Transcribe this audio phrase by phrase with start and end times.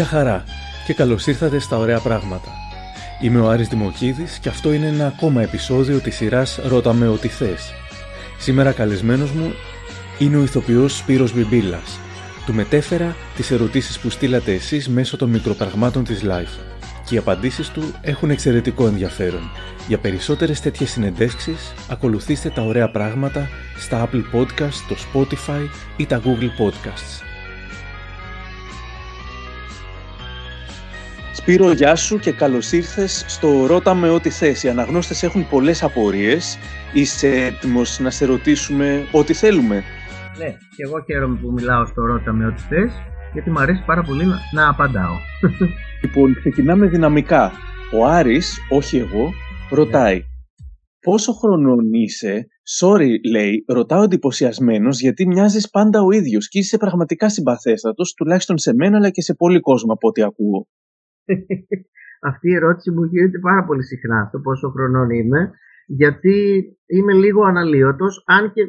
[0.00, 0.44] Γεια χαρά
[0.86, 2.48] και καλώς ήρθατε στα ωραία πράγματα.
[3.20, 7.28] Είμαι ο Άρης Δημοκίδης και αυτό είναι ένα ακόμα επεισόδιο της σειράς «Ρώτα με ό,τι
[7.28, 7.72] θες».
[8.38, 9.52] Σήμερα καλεσμένος μου
[10.18, 11.98] είναι ο ηθοποιός Σπύρος Μπιμπίλας.
[12.46, 16.58] Του μετέφερα τις ερωτήσεις που στείλατε εσείς μέσω των μικροπραγμάτων της Life
[17.04, 19.50] και οι απαντήσεις του έχουν εξαιρετικό ενδιαφέρον.
[19.88, 26.20] Για περισσότερες τέτοιες συνεντεύξεις, ακολουθήστε τα ωραία πράγματα στα Apple Podcasts, το Spotify ή τα
[26.24, 27.29] Google Podcasts.
[31.50, 34.62] Σπύρο, γεια σου και καλώς ήρθες στο «Ρώτα με ό,τι θες».
[34.62, 36.58] Οι αναγνώστες έχουν πολλές απορίες.
[36.94, 39.82] Είσαι έτοιμος να σε ρωτήσουμε ό,τι θέλουμε;
[40.38, 42.92] Ναι, και εγώ χαίρομαι που μιλάω στο «Ρώτα με ό,τι θες»,
[43.32, 45.14] γιατί μου αρέσει πάρα πολύ να, να απαντάω.
[46.02, 47.52] Λοιπόν, ξεκινάμε δυναμικά.
[47.92, 49.32] Ο Άρης, όχι εγώ,
[49.70, 50.16] ρωτάει.
[50.16, 50.24] Ναι.
[51.00, 52.46] Πόσο χρονών είσαι,
[52.80, 58.74] sorry λέει, ρωτάω εντυπωσιασμένος γιατί μοιάζεις πάντα ο ίδιος και είσαι πραγματικά συμπαθέστατος, τουλάχιστον σε
[58.74, 60.68] μένα αλλά και σε πολύ κόσμο από ό,τι ακούω.
[62.28, 65.50] Αυτή η ερώτηση μου γίνεται πάρα πολύ συχνά το πόσο χρονών είμαι,
[65.86, 68.62] γιατί είμαι λίγο αναλύωτος, αν και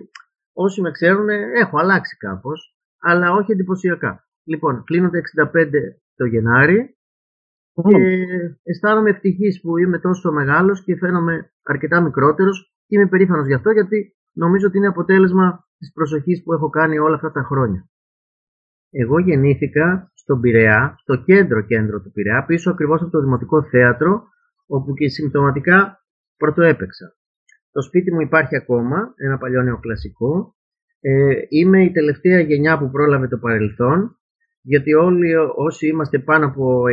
[0.54, 4.28] όσοι με ξέρουν έχω αλλάξει κάπως, αλλά όχι εντυπωσιακά.
[4.44, 5.18] Λοιπόν, κλείνω τα
[5.54, 5.70] 65
[6.16, 6.96] το Γενάρη
[7.74, 7.98] και
[8.64, 13.72] αισθάνομαι ευτυχής που είμαι τόσο μεγάλος και φαίνομαι αρκετά μικρότερος και είμαι περήφανος γι' αυτό
[13.72, 17.90] γιατί νομίζω ότι είναι αποτέλεσμα της προσοχής που έχω κάνει όλα αυτά τα χρόνια.
[18.90, 24.24] Εγώ γεννήθηκα στον Πειραιά, στο κέντρο κέντρο του Πειραιά, πίσω ακριβώς από το Δημοτικό Θέατρο,
[24.68, 26.06] όπου και συμπτωματικά
[26.38, 27.16] πρωτοέπαιξα.
[27.72, 30.56] Το σπίτι μου υπάρχει ακόμα, ένα παλιό νεοκλασικό.
[31.02, 34.18] Ε, είμαι η τελευταία γενιά που πρόλαβε το παρελθόν,
[34.62, 36.84] γιατί όλοι όσοι είμαστε πάνω από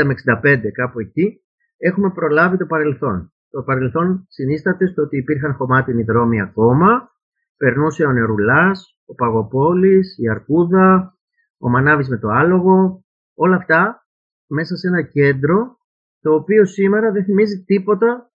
[0.00, 1.40] 60 με 65 κάπου εκεί,
[1.78, 3.32] έχουμε προλάβει το παρελθόν.
[3.50, 7.10] Το παρελθόν συνίσταται στο ότι υπήρχαν χωμάτινοι δρόμοι ακόμα,
[7.56, 11.17] περνούσε ο Νερουλάς, ο Παγοπόλης, η Αρκούδα,
[11.58, 13.04] ο Μανάβης με το άλογο,
[13.34, 14.06] όλα αυτά
[14.46, 15.78] μέσα σε ένα κέντρο
[16.20, 18.30] το οποίο σήμερα δεν θυμίζει τίποτα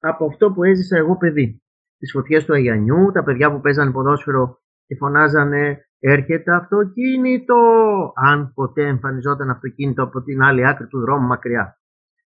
[0.00, 1.62] από αυτό που έζησα εγώ παιδί.
[1.98, 7.56] Τις φωτιές του Αγιανιού, τα παιδιά που παίζανε ποδόσφαιρο και φωνάζανε έρχεται αυτοκίνητο,
[8.14, 11.76] αν ποτέ εμφανιζόταν αυτοκίνητο από την άλλη άκρη του δρόμου μακριά.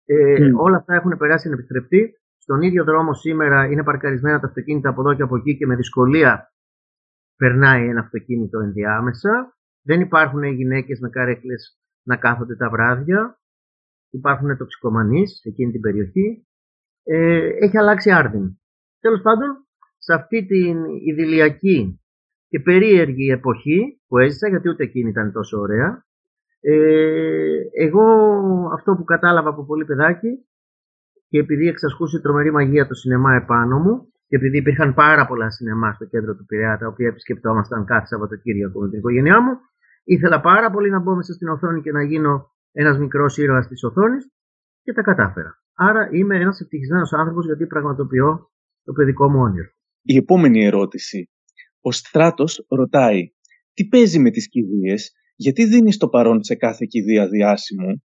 [0.05, 2.13] Ε, Όλα αυτά έχουν περάσει επιστρεπτή.
[2.37, 5.75] Στον ίδιο δρόμο σήμερα είναι παρκαρισμένα τα αυτοκίνητα από εδώ και από εκεί και με
[5.75, 6.53] δυσκολία
[7.35, 9.57] περνάει ένα αυτοκίνητο ενδιάμεσα.
[9.83, 13.39] Δεν υπάρχουν γυναίκες με καρέκλες να κάθονται τα βράδια.
[14.09, 16.47] Υπάρχουν τοξικομανείς σε εκείνη την περιοχή.
[17.03, 18.57] Ε, έχει αλλάξει άρδιν.
[18.99, 19.67] Τέλος πάντων,
[19.97, 22.01] σε αυτή την ιδηλιακή
[22.47, 26.05] και περίεργη εποχή που έζησα, γιατί ούτε εκείνη ήταν τόσο ωραία,
[26.59, 28.03] ε, εγώ
[28.73, 30.45] αυτό που κατάλαβα από πολύ παιδάκι
[31.29, 35.93] και επειδή εξασκούσε τρομερή μαγεία το σινεμά επάνω μου και επειδή υπήρχαν πάρα πολλά σινεμά
[35.93, 39.51] στο κέντρο του Πειραιά τα οποία επισκεπτόμασταν κάθε Σαββατοκύριακο με την οικογένειά μου
[40.03, 43.83] Ήθελα πάρα πολύ να μπω μέσα στην οθόνη και να γίνω ένας μικρός ήρωας της
[43.83, 44.31] οθόνης
[44.81, 45.63] και τα κατάφερα.
[45.73, 48.51] Άρα είμαι ένας ευτυχισμένος άνθρωπος γιατί πραγματοποιώ
[48.83, 49.69] το παιδικό μου όνειρο.
[50.01, 51.29] Η επόμενη ερώτηση.
[51.81, 53.33] Ο Στράτος ρωτάει,
[53.73, 58.03] τι παίζει με τις κηδείες, γιατί δίνεις το παρόν σε κάθε κηδεία διάσημου;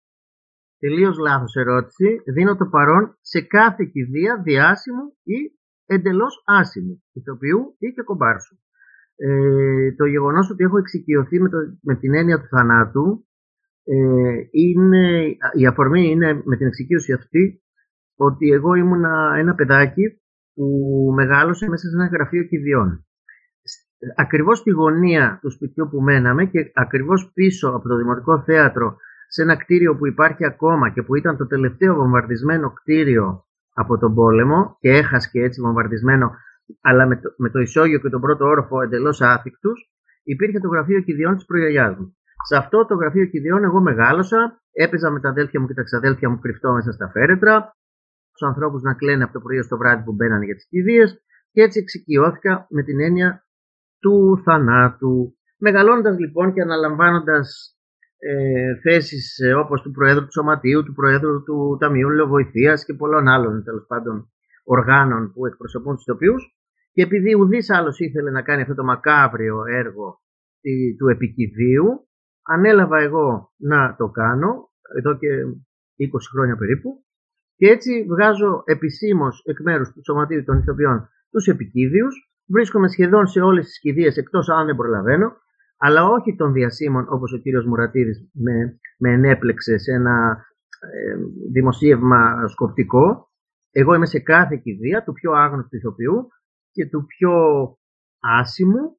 [0.79, 2.21] Τελείως λάθος ερώτηση.
[2.33, 5.37] Δίνω το παρόν σε κάθε κηδεία διάσημου ή
[5.85, 8.57] εντελώς άσημου, ηθοποιού ή και κομπάρσου
[9.21, 13.25] ε, το γεγονός ότι έχω εξοικειωθεί με, το, με την έννοια του θανάτου
[13.83, 13.95] ε,
[14.51, 17.61] είναι, η αφορμή είναι με την εξοικείωση αυτή
[18.15, 19.03] ότι εγώ ήμουν
[19.37, 20.21] ένα παιδάκι
[20.53, 20.67] που
[21.15, 23.05] μεγάλωσε μέσα σε ένα γραφείο κηδιών.
[24.15, 28.95] Ακριβώς στη γωνία του σπιτιού που μέναμε και ακριβώς πίσω από το Δημοτικό Θέατρο
[29.27, 34.13] σε ένα κτίριο που υπάρχει ακόμα και που ήταν το τελευταίο βομβαρδισμένο κτίριο από τον
[34.13, 36.31] πόλεμο και έχασε και έτσι βομβαρδισμένο
[36.81, 39.71] αλλά με το, με το ισόγειο και τον πρώτο όροφο εντελώς άθικτου,
[40.23, 42.17] υπήρχε το γραφείο κηδιών της προγιαγιάς μου.
[42.47, 46.29] Σε αυτό το γραφείο κηδιών εγώ μεγάλωσα, έπαιζα με τα αδέλφια μου και τα ξαδέλφια
[46.29, 47.75] μου κρυφτό μέσα στα φέρετρα,
[48.31, 51.61] τους ανθρώπους να κλαίνε από το πρωί στο βράδυ που μπαίνανε για τις κηδείες και
[51.61, 53.45] έτσι εξοικειώθηκα με την έννοια
[53.99, 55.37] του θανάτου.
[55.57, 57.77] Μεγαλώνοντα λοιπόν και αναλαμβάνοντας
[58.17, 63.27] ε, θέσεις ε, όπως του Προέδρου του Σωματείου, του Προέδρου του Ταμείου Λεωβοηθείας και πολλών
[63.27, 64.31] άλλων τέλος πάντων
[64.63, 66.33] οργάνων που εκπροσωπούν τους τοπιού.
[66.99, 70.21] Και επειδή ουδής άλλος ήθελε να κάνει αυτό το μακάβριο έργο
[70.97, 72.07] του επικηδίου,
[72.43, 75.27] ανέλαβα εγώ να το κάνω, εδώ και
[75.97, 77.03] 20 χρόνια περίπου,
[77.55, 82.07] και έτσι βγάζω επισήμως εκ μέρους του Σωματείου των Ηθοποιών τους επικίδιου.
[82.47, 85.31] Βρίσκομαι σχεδόν σε όλες τις κηδείες εκτός αν δεν προλαβαίνω,
[85.77, 90.45] αλλά όχι των διασύμων όπως ο κύριος Μουρατίδης με, με ενέπλεξε σε ένα
[90.79, 91.15] ε,
[91.51, 93.29] δημοσίευμα σκοπτικό.
[93.71, 96.27] Εγώ είμαι σε κάθε κηδεία του πιο άγνωστου ηθοποιού
[96.71, 97.33] και του πιο
[98.19, 98.97] άσημου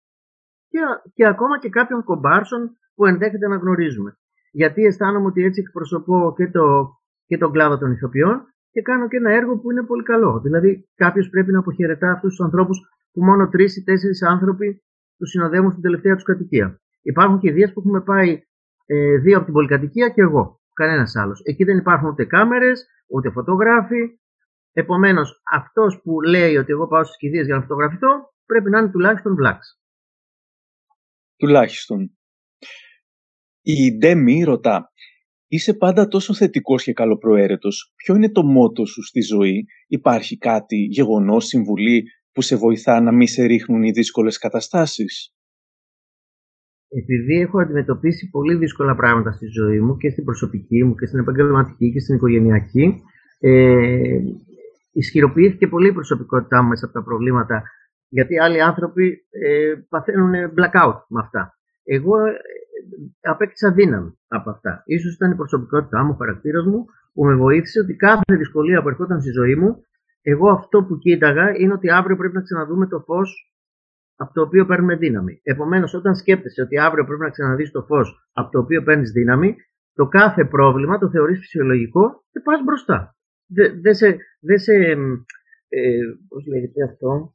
[0.68, 0.78] και,
[1.14, 4.18] και ακόμα και κάποιων κομπάρσων που ενδέχεται να γνωρίζουμε.
[4.50, 6.88] γιατί αισθάνομαι ότι έτσι εκπροσωπώ και, το,
[7.26, 10.40] και τον κλάδο των ηθοποιών και κάνω και ένα έργο που είναι πολύ καλό.
[10.40, 12.78] Δηλαδή, κάποιος πρέπει να αποχαιρετά αυτούς τους ανθρώπους
[13.12, 14.82] που μόνο τρεις ή τέσσερις άνθρωποι
[15.16, 16.80] τους συνοδεύουν στην τελευταία τους κατοικία.
[17.02, 18.42] Υπάρχουν και ιδέες που έχουμε πάει
[18.86, 20.60] ε, δύο από την πολυκατοικία και εγώ.
[20.74, 21.40] Κανένας άλλος.
[21.44, 24.19] Εκεί δεν υπάρχουν ούτε κάμερες, ούτε φωτογράφοι.
[24.72, 28.08] Επομένως, αυτός που λέει ότι εγώ πάω στις κηδείες για να φωτογραφηθώ,
[28.46, 29.66] πρέπει να είναι τουλάχιστον blacks.
[31.36, 32.18] Τουλάχιστον.
[33.62, 34.92] Η Ντέμι ρωτά,
[35.46, 37.92] είσαι πάντα τόσο θετικός και καλοπροαίρετος.
[37.96, 43.12] Ποιο είναι το μότο σου στη ζωή, υπάρχει κάτι, γεγονός, συμβουλή που σε βοηθά να
[43.12, 45.34] μην σε ρίχνουν οι δύσκολες καταστάσεις;
[46.88, 51.18] Επειδή έχω αντιμετωπίσει πολύ δύσκολα πράγματα στη ζωή μου και στην προσωπική μου και στην
[51.18, 53.02] επαγγελματική και στην οικογενειακή,
[53.38, 54.18] ε,
[54.92, 57.62] ισχυροποιήθηκε πολύ η προσωπικότητά μου μέσα από τα προβλήματα
[58.08, 61.58] γιατί άλλοι άνθρωποι ε, παθαίνουν blackout με αυτά.
[61.84, 62.32] Εγώ ε,
[63.20, 64.82] απέκτησα δύναμη από αυτά.
[64.84, 68.88] Ίσως ήταν η προσωπικότητά μου, ο χαρακτήρας μου που με βοήθησε ότι κάθε δυσκολία που
[68.88, 69.84] ερχόταν στη ζωή μου
[70.22, 73.54] εγώ αυτό που κοίταγα είναι ότι αύριο πρέπει να ξαναδούμε το φως
[74.16, 75.40] από το οποίο παίρνουμε δύναμη.
[75.42, 79.56] Επομένως, όταν σκέφτεσαι ότι αύριο πρέπει να ξαναδείς το φως από το οποίο παίρνεις δύναμη,
[79.94, 83.16] το κάθε πρόβλημα το θεωρείς φυσιολογικό και πας μπροστά.
[83.52, 84.16] Δεν δε σε.
[84.40, 84.74] Δε σε
[85.72, 87.34] ε, πώς λέγεται αυτό,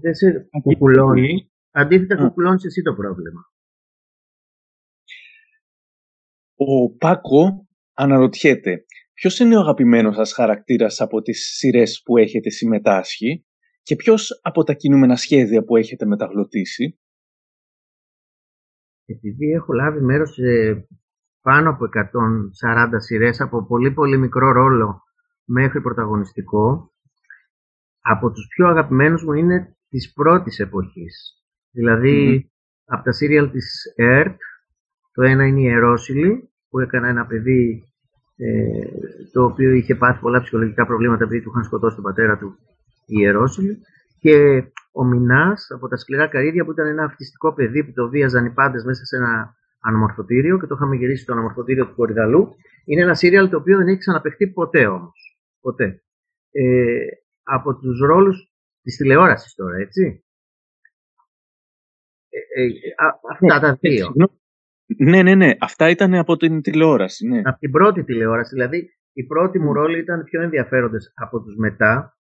[0.00, 1.50] δεν σε κουκουλώνει.
[1.70, 3.40] Αντίθετα, κουκουλώνει εσύ το πρόβλημα.
[6.54, 13.46] Ο Πάκο αναρωτιέται ποιος είναι ο αγαπημένος σας χαρακτήρας από τις σειρές που έχετε συμμετάσχει
[13.82, 17.00] και ποιος από τα κινούμενα σχέδια που έχετε μεταγλωτήσει.
[19.04, 20.42] Επειδή έχω λάβει μέρος σε
[21.40, 25.02] πάνω από 140 σειρές από πολύ πολύ μικρό ρόλο
[25.52, 26.92] μέχρι πρωταγωνιστικό,
[28.00, 31.42] από τους πιο αγαπημένους μου είναι της πρώτης εποχής.
[31.72, 32.50] δηλαδη
[32.84, 34.38] από τα σύριαλ της ΕΡΤ,
[35.12, 37.84] το ένα είναι η Ερώσιλη, που έκανα ένα παιδί
[38.36, 38.82] ε,
[39.32, 42.58] το οποίο είχε πάθει πολλά ψυχολογικά προβλήματα επειδή του είχαν σκοτώσει τον πατέρα του
[43.06, 43.78] οι Ιερόσιλοι
[44.18, 48.44] και ο Μινάς από τα σκληρά καρύδια που ήταν ένα αυτιστικό παιδί που το βίαζαν
[48.44, 52.48] οι πάντες μέσα σε ένα αναμορφωτήριο και το είχαμε γυρίσει στο αναμορφωτήριο του Κορυδαλού.
[52.84, 55.29] Είναι ένα σύριαλ το οποίο δεν έχει ξαναπεχτεί ποτέ όμως.
[55.60, 56.02] Ποτέ.
[56.50, 57.06] Ε,
[57.42, 58.52] από τους ρόλους
[58.82, 60.24] της τηλεόρασης τώρα, έτσι.
[62.28, 62.68] Ε, ε,
[63.30, 64.12] αυτά τα δύο.
[64.98, 65.50] Ναι, ναι, ναι.
[65.60, 67.28] Αυτά ήταν από την τηλεόραση.
[67.28, 67.40] Ναι.
[67.44, 68.54] Από την πρώτη τηλεόραση.
[68.54, 72.14] Δηλαδή, οι πρώτοι μου ρόλοι ήταν πιο ενδιαφέροντες από τους μετά.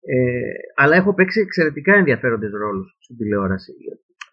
[0.00, 0.40] Ε,
[0.74, 3.72] αλλά έχω παίξει εξαιρετικά ενδιαφέροντες ρόλους στην τηλεόραση.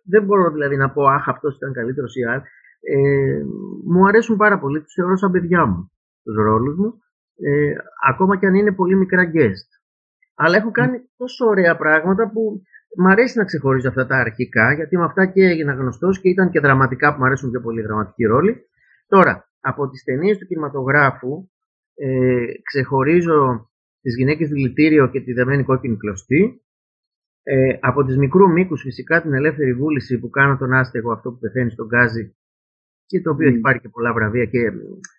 [0.04, 2.42] Δεν μπορώ δηλαδή να πω Αχ, αυτός ήταν καλύτερος ή άλλο.
[2.81, 3.42] Ε,
[3.86, 4.81] μου αρέσουν πάρα πολύ.
[4.81, 5.92] Τους θεωρώ σαν παιδιά μου
[6.24, 7.01] τους ρόλους μου.
[7.44, 7.74] Ε,
[8.08, 9.70] ακόμα και αν είναι πολύ μικρά guest.
[10.36, 12.62] Αλλά έχω κάνει τόσο ωραία πράγματα που
[12.98, 16.50] Μ' αρέσει να ξεχωρίζω αυτά τα αρχικά, γιατί με αυτά και έγινα γνωστός και ήταν
[16.50, 18.56] και δραματικά που μου αρέσουν πιο πολύ δραματικοί ρόλοι.
[19.08, 21.50] Τώρα, από τις ταινίες του κινηματογράφου,
[21.96, 23.70] ε, ξεχωρίζω
[24.02, 26.62] τις γυναίκες δηλητήριο και τη δεμένη κόκκινη κλωστή.
[27.44, 31.40] Ε, από τις μικρού μήκους, φυσικά την ελεύθερη βούληση που κάνω τον άστεγο, αυτό που
[31.40, 32.36] πεθαίνει στον Γκάζι,
[33.06, 33.52] και το οποίο mm.
[33.52, 34.60] έχει πάρει και πολλά βραβεία και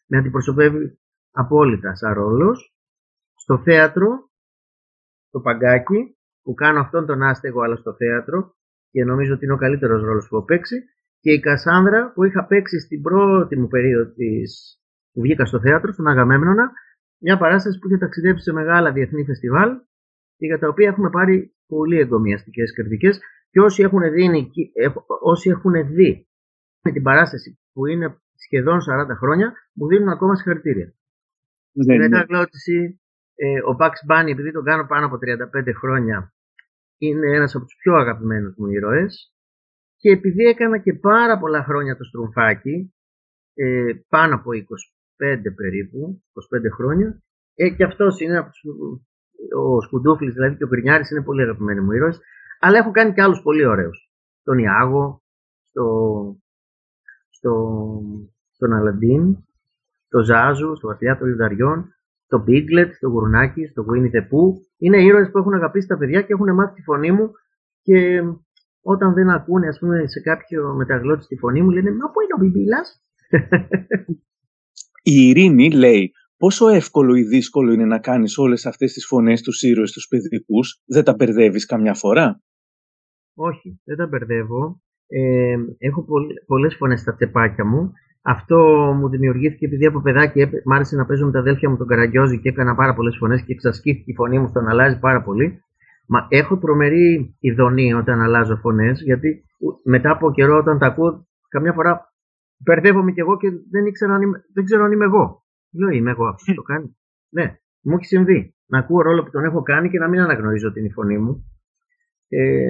[0.06, 0.98] με αντιπροσωπεύει
[1.32, 2.74] απόλυτα σαν ρόλος.
[3.34, 4.30] Στο θέατρο,
[5.30, 8.54] το παγκάκι, που κάνω αυτόν τον άστεγο αλλά στο θέατρο
[8.90, 10.84] και νομίζω ότι είναι ο καλύτερος ρόλος που έχω παίξει.
[11.20, 14.80] Και η Κασάνδρα που είχα παίξει στην πρώτη μου περίοδο της,
[15.12, 16.72] που βγήκα στο θέατρο, στον Αγαμέμνονα,
[17.18, 19.70] μια παράσταση που είχε ταξιδέψει σε μεγάλα διεθνή φεστιβάλ
[20.36, 23.20] και για τα οποία έχουμε πάρει πολύ εγκομιαστικές κριτικές.
[23.50, 24.50] Και όσοι έχουν, δει,
[25.22, 26.28] όσοι έχουν δει
[26.92, 30.94] την παράσταση που είναι σχεδόν 40 χρόνια, μου δίνουν ακόμα συγχαρητήρια.
[31.80, 33.00] Στην μεταγλώτηση
[33.34, 36.34] ε, ο Bugs Bunny, επειδή τον κάνω πάνω από 35 χρόνια,
[36.98, 39.34] είναι ένας από τους πιο αγαπημένους μου ήρωες.
[39.96, 42.94] Και επειδή έκανα και πάρα πολλά χρόνια το στρουμφάκι,
[43.54, 47.22] ε, πάνω από 25 περίπου, 25 χρόνια,
[47.54, 48.62] ε, και αυτός είναι από τους,
[49.58, 52.20] ο Σκουντούφλης, δηλαδή και ο Κρινιάρης είναι πολύ αγαπημένοι μου ήρωες,
[52.60, 54.10] αλλά έχω κάνει και άλλους πολύ ωραίους.
[54.42, 55.22] Τον Ιάγο,
[55.68, 55.84] στο,
[57.28, 57.52] στο,
[58.50, 59.36] στον Αλαντίν,
[60.12, 61.94] το Ζάζου, στο Βασιλιά των Ιδαριών,
[62.26, 64.50] το Biglet, το Γουρνάκι, το Winnie the Pooh.
[64.78, 67.30] Είναι ήρωες που έχουν αγαπήσει τα παιδιά και έχουν μάθει τη φωνή μου
[67.82, 68.20] και
[68.82, 72.34] όταν δεν ακούνε ας πούμε σε κάποιο μεταγλώτης τη φωνή μου λένε «Μα πού είναι
[72.36, 73.04] ο Μπιμπίλας»
[75.02, 79.62] Η Ειρήνη λέει πόσο εύκολο ή δύσκολο είναι να κάνεις όλες αυτές τις φωνές τους
[79.62, 82.42] ήρωες τους παιδικούς, δεν τα μπερδεύεις καμιά φορά;
[83.34, 84.82] Όχι, δεν τα μπερδεύω.
[85.14, 86.06] Ε, έχω
[86.46, 87.92] πολλές φωνές στα τσεπάκια μου
[88.22, 88.56] αυτό
[88.98, 92.40] μου δημιουργήθηκε επειδή από παιδάκι μ' άρεσε να παίζω με τα αδέλφια μου τον Καραγκιόζη
[92.40, 95.62] και έκανα πάρα πολλές φωνές και εξασκήθηκε η φωνή μου στο να αλλάζει πάρα πολύ.
[96.06, 99.44] Μα έχω τρομερή ειδονή όταν αλλάζω φωνές, γιατί
[99.84, 102.12] μετά από καιρό όταν τα ακούω, καμιά φορά
[102.56, 105.44] μπερδεύομαι κι εγώ και δεν, ήξερα αν είμαι, δεν ξέρω αν είμαι εγώ.
[105.72, 106.96] Λέω, είμαι εγώ αυτός που το κάνει.
[107.34, 108.54] Ναι, μου έχει συμβεί.
[108.66, 111.18] Να ακούω ρόλο που τον έχω κάνει και να μην αναγνωρίζω ότι είναι η φωνή
[111.18, 111.44] μου.
[112.28, 112.66] Ε,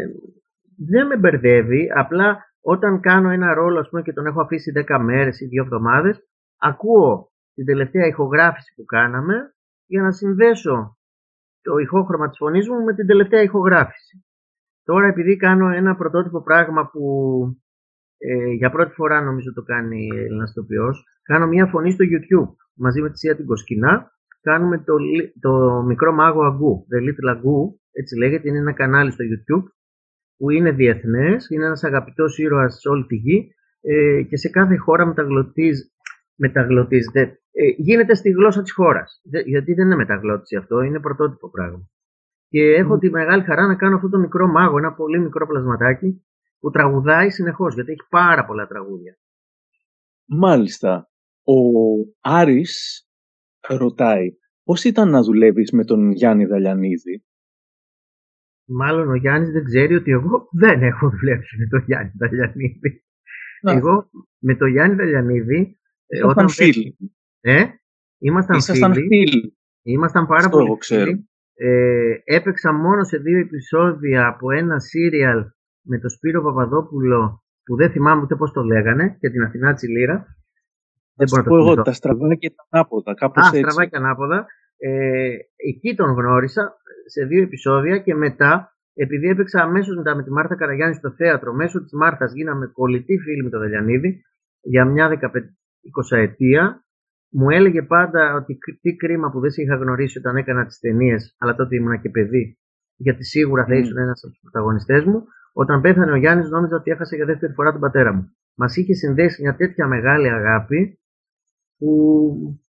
[0.76, 4.98] δεν με μπερδεύει, απλά όταν κάνω ένα ρόλο ας πούμε, και τον έχω αφήσει 10
[4.98, 9.34] μέρες ή 2 εβδομάδες, ακούω την τελευταία ηχογράφηση που κάναμε
[9.86, 10.98] για να συνδέσω
[11.62, 14.24] το ηχόχρωμα της φωνής μου με την τελευταία ηχογράφηση.
[14.84, 17.02] Τώρα επειδή κάνω ένα πρωτότυπο πράγμα που
[18.18, 23.00] ε, για πρώτη φορά νομίζω το κάνει Έλληνας τοπιός, κάνω μια φωνή στο YouTube μαζί
[23.00, 24.94] με τη Σία την Κοσκινά, κάνουμε το,
[25.40, 29.64] το μικρό μάγο Αγκού, The Little Αγκού, έτσι λέγεται, είναι ένα κανάλι στο YouTube
[30.42, 34.76] που είναι διεθνές, είναι ένας αγαπητός ήρωας σε όλη τη γη ε, και σε κάθε
[34.76, 35.82] χώρα μεταγλωτίζει,
[36.34, 37.20] μεταγλωτίζεται.
[37.52, 41.88] Ε, γίνεται στη γλώσσα της χώρας, γιατί δεν είναι μεταγλώτηση αυτό, είναι πρωτότυπο πράγμα.
[42.48, 46.24] Και έχω τη μεγάλη χαρά να κάνω αυτό το μικρό μάγο, ένα πολύ μικρό πλασματάκι
[46.58, 49.18] που τραγουδάει συνεχώς, γιατί έχει πάρα πολλά τραγούδια.
[50.26, 51.10] Μάλιστα.
[51.44, 51.54] Ο
[52.20, 53.06] Άρης
[53.68, 54.28] ρωτάει
[54.64, 57.24] πώς ήταν να δουλεύεις με τον Γιάννη Δαλιανίδη;
[58.74, 63.04] Μάλλον ο Γιάννης δεν ξέρει ότι εγώ δεν έχω δουλέψει με τον Γιάννη Δαλιανίδη.
[63.60, 65.76] Εγώ με τον Γιάννη Δαλιανίδη...
[66.06, 66.96] Ε, όταν φίλοι.
[67.40, 67.64] Ε,
[68.18, 69.06] ήμασταν Ήσασταν φίλοι.
[69.06, 69.56] φίλοι.
[69.82, 71.28] Ήμασταν πάρα πολύ φίλοι.
[71.54, 75.44] Ε, έπαιξα μόνο σε δύο επεισόδια από ένα σύριαλ
[75.82, 80.26] με τον Σπύρο Παπαδόπουλο που δεν θυμάμαι ούτε πώς το λέγανε και την Αθηνά Τσιλίρα.
[81.14, 83.58] Δεν μπορώ να πω εγώ, τα στραβά και τα ανάποδα, κάπως Α, έτσι.
[83.58, 84.46] στραβά και ανάποδα.
[84.84, 90.30] Ε, εκεί τον γνώρισα σε δύο επεισόδια και μετά, επειδή έπαιξα αμέσως μετά με τη
[90.30, 94.22] Μάρθα Καραγιάννη στο θέατρο, μέσω της Μάρθας γίναμε κολλητοί φίλοι με τον Δελιανίδη
[94.60, 96.84] για μια 15-20 ετία.
[97.30, 101.34] Μου έλεγε πάντα ότι τι κρίμα που δεν σε είχα γνωρίσει όταν έκανα τις ταινίες,
[101.38, 102.58] αλλά τότε ήμουνα και παιδί,
[102.96, 105.24] γιατί σίγουρα θα ήσουν ένας από τους πρωταγωνιστές μου.
[105.52, 108.36] Όταν πέθανε ο Γιάννης, νόμιζα ότι έχασα για δεύτερη φορά τον πατέρα μου.
[108.54, 111.00] Μας είχε συνδέσει μια τέτοια μεγάλη αγάπη
[111.78, 112.61] που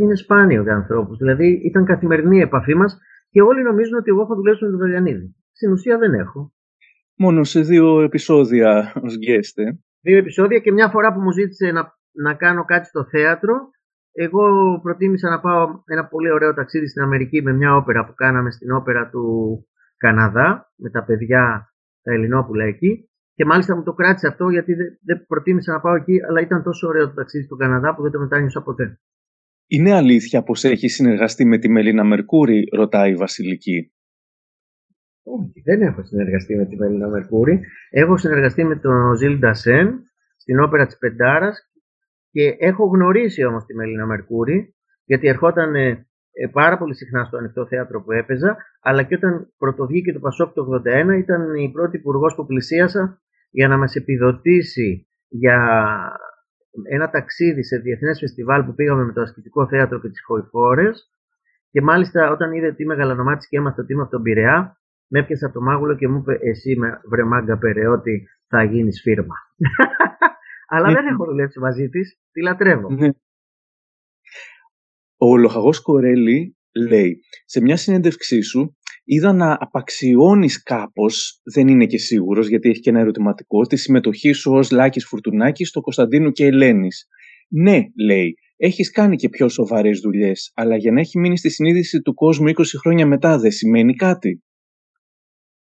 [0.00, 1.16] είναι σπάνιο για ανθρώπους.
[1.18, 2.98] Δηλαδή ήταν καθημερινή η επαφή μας
[3.30, 5.36] και όλοι νομίζουν ότι εγώ έχω δουλέψει με τον Δελιανίδη.
[5.52, 6.52] Στην ουσία δεν έχω.
[7.16, 9.78] Μόνο σε δύο επεισόδια ως γκέστε.
[10.00, 13.54] Δύο επεισόδια και μια φορά που μου ζήτησε να, να κάνω κάτι στο θέατρο,
[14.12, 14.44] εγώ
[14.82, 18.70] προτίμησα να πάω ένα πολύ ωραίο ταξίδι στην Αμερική με μια όπερα που κάναμε στην
[18.72, 19.22] όπερα του
[19.96, 21.72] Καναδά με τα παιδιά
[22.02, 25.94] τα Ελληνόπουλα εκεί και μάλιστα μου το κράτησε αυτό γιατί δεν, δεν προτίμησα να πάω
[25.94, 29.00] εκεί αλλά ήταν τόσο ωραίο το ταξίδι στον Καναδά που δεν το μετάνιωσα ποτέ.
[29.70, 33.92] Είναι αλήθεια πως έχει συνεργαστεί με τη Μελίνα Μερκούρη, ρωτάει η Βασιλική.
[35.22, 37.60] Όχι, δεν έχω συνεργαστεί με τη Μελίνα Μερκούρη.
[37.90, 40.00] Έχω συνεργαστεί με τον Ζιλ Ντασέν
[40.36, 41.70] στην όπερα της Πεντάρας
[42.30, 46.06] και έχω γνωρίσει όμως τη Μελίνα Μερκούρη γιατί ερχόταν ε,
[46.52, 50.66] πάρα πολύ συχνά στο ανοιχτό θέατρο που έπαιζα αλλά και όταν πρωτοβγήκε το Πασόκ το
[51.14, 55.58] 81 ήταν η πρώτη υπουργός που πλησίασα για να μας επιδοτήσει για
[56.90, 60.90] ένα ταξίδι σε διεθνές φεστιβάλ που πήγαμε με το ασκητικό θέατρο και τις χωριφόρε.
[61.70, 65.54] Και μάλιστα όταν είδε τι μεγαλονομάτι και είμαστε το από τον Πειραιά, με έπιασε από
[65.54, 67.58] το μάγουλο και μου είπε: Εσύ με βρε μάγκα
[67.90, 69.34] ότι θα γίνεις φίρμα.
[70.72, 72.90] Αλλά δεν έχω δουλέψει μαζί της, τη λατρεύω.
[72.90, 73.08] Ναι.
[75.16, 76.58] Ο λοχαγός Κορέλη
[76.88, 78.77] λέει: Σε μια συνέντευξή σου
[79.10, 84.32] είδα να απαξιώνεις κάπως, δεν είναι και σίγουρος γιατί έχει και ένα ερωτηματικό, τη συμμετοχή
[84.32, 87.06] σου ως Λάκης Φουρτουνάκης στο Κωνσταντίνου και Ελένης.
[87.48, 92.00] Ναι, λέει, έχεις κάνει και πιο σοβαρές δουλειές, αλλά για να έχει μείνει στη συνείδηση
[92.00, 94.42] του κόσμου 20 χρόνια μετά δεν σημαίνει κάτι.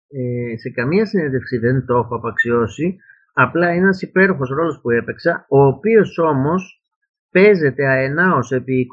[0.07, 2.95] Ε, σε καμία συνέντευξη δεν το έχω απαξιώσει,
[3.33, 6.81] απλά είναι ένας υπέροχος ρόλος που έπαιξα, ο οποίος όμως
[7.29, 8.87] παίζεται αενάως επί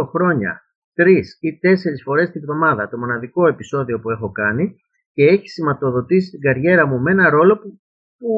[0.00, 0.62] 22 χρόνια
[1.00, 4.76] τρεις ή τέσσερις φορές τη βδομάδα το μοναδικό επεισόδιο που έχω κάνει
[5.12, 7.80] και έχει σηματοδοτήσει την καριέρα μου με ένα ρόλο που,
[8.18, 8.28] που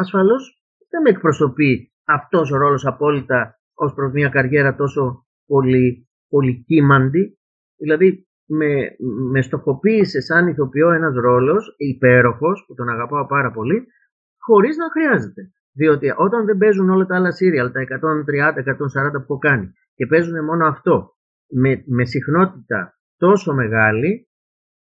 [0.00, 0.42] ασφαλώς
[0.90, 7.38] δεν με εκπροσωπεί αυτός ο ρόλος απόλυτα ως προς μια καριέρα τόσο πολύ, πολύ κύμαντη.
[7.76, 8.96] Δηλαδή, με,
[9.30, 13.86] με στοχοποίησε σαν ηθοποιό ένας ρόλος υπέροχος, που τον αγαπάω πάρα πολύ,
[14.38, 15.42] χωρίς να χρειάζεται.
[15.72, 20.44] Διότι όταν δεν παίζουν όλα τα άλλα σύριαλ, τα 130-140 που έχω κάνει, και παίζουν
[20.44, 21.14] μόνο αυτό
[21.50, 24.28] με, με συχνότητα τόσο μεγάλη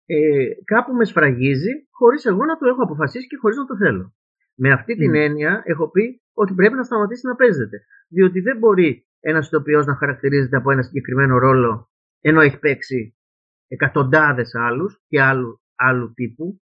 [0.05, 4.15] ε, κάπου με σφραγίζει χωρίς εγώ να το έχω αποφασίσει και χωρίς να το θέλω.
[4.55, 7.77] Με αυτή την έννοια έχω πει ότι πρέπει να σταματήσει να παίζεται.
[8.09, 11.89] Διότι δεν μπορεί ένας ηθοποιός να χαρακτηρίζεται από ένα συγκεκριμένο ρόλο
[12.27, 13.15] ενώ έχει παίξει
[13.67, 16.61] εκατοντάδες άλλους και άλλου, άλλου τύπου.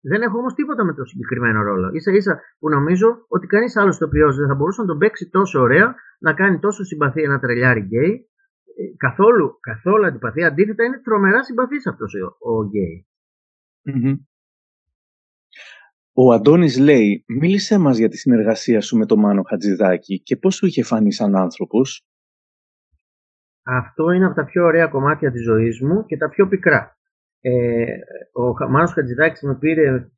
[0.00, 1.90] Δεν έχω όμως τίποτα με το συγκεκριμένο ρόλο.
[2.00, 5.60] σα ίσα που νομίζω ότι κανείς άλλος ηθοποιός δεν θα μπορούσε να τον παίξει τόσο
[5.60, 8.30] ωραία, να κάνει τόσο συμπαθή ένα τρελιάρι γκέι,
[8.96, 10.46] καθόλου, καθόλου αντιπαθία.
[10.46, 13.06] Αντίθετα είναι τρομερά συμπαθής αυτός ο, ο γκέι.
[16.12, 20.54] Ο Αντώνης λέει, μίλησέ μας για τη συνεργασία σου με τον Μάνο Χατζηδάκη και πώς
[20.54, 22.06] σου είχε φανεί σαν άνθρωπος;
[23.62, 26.98] Αυτό είναι από τα πιο ωραία κομμάτια της ζωής μου και τα πιο πικρά.
[27.40, 27.84] Ε,
[28.32, 30.10] ο Μάνος Χατζηδάκης με πήρε,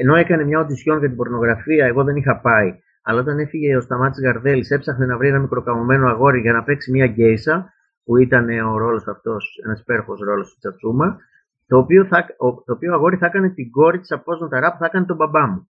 [0.00, 3.80] ενώ έκανε μια οντισιόν για την πορνογραφία, εγώ δεν είχα πάει, αλλά όταν έφυγε ο
[3.80, 7.72] Σταμάτης Γαρδέλης έψαχνε να βρει ένα μικροκαμωμένο αγόρι για να παίξει μια γκέισα,
[8.04, 11.18] που ήταν ο ρόλος αυτός, ένας υπέροχος ρόλος της Τσατσούμα,
[11.66, 15.06] το οποίο, θα, το οποίο αγόρι θα έκανε την κόρη της Απόστον που θα έκανε
[15.06, 15.68] τον μπαμπά μου.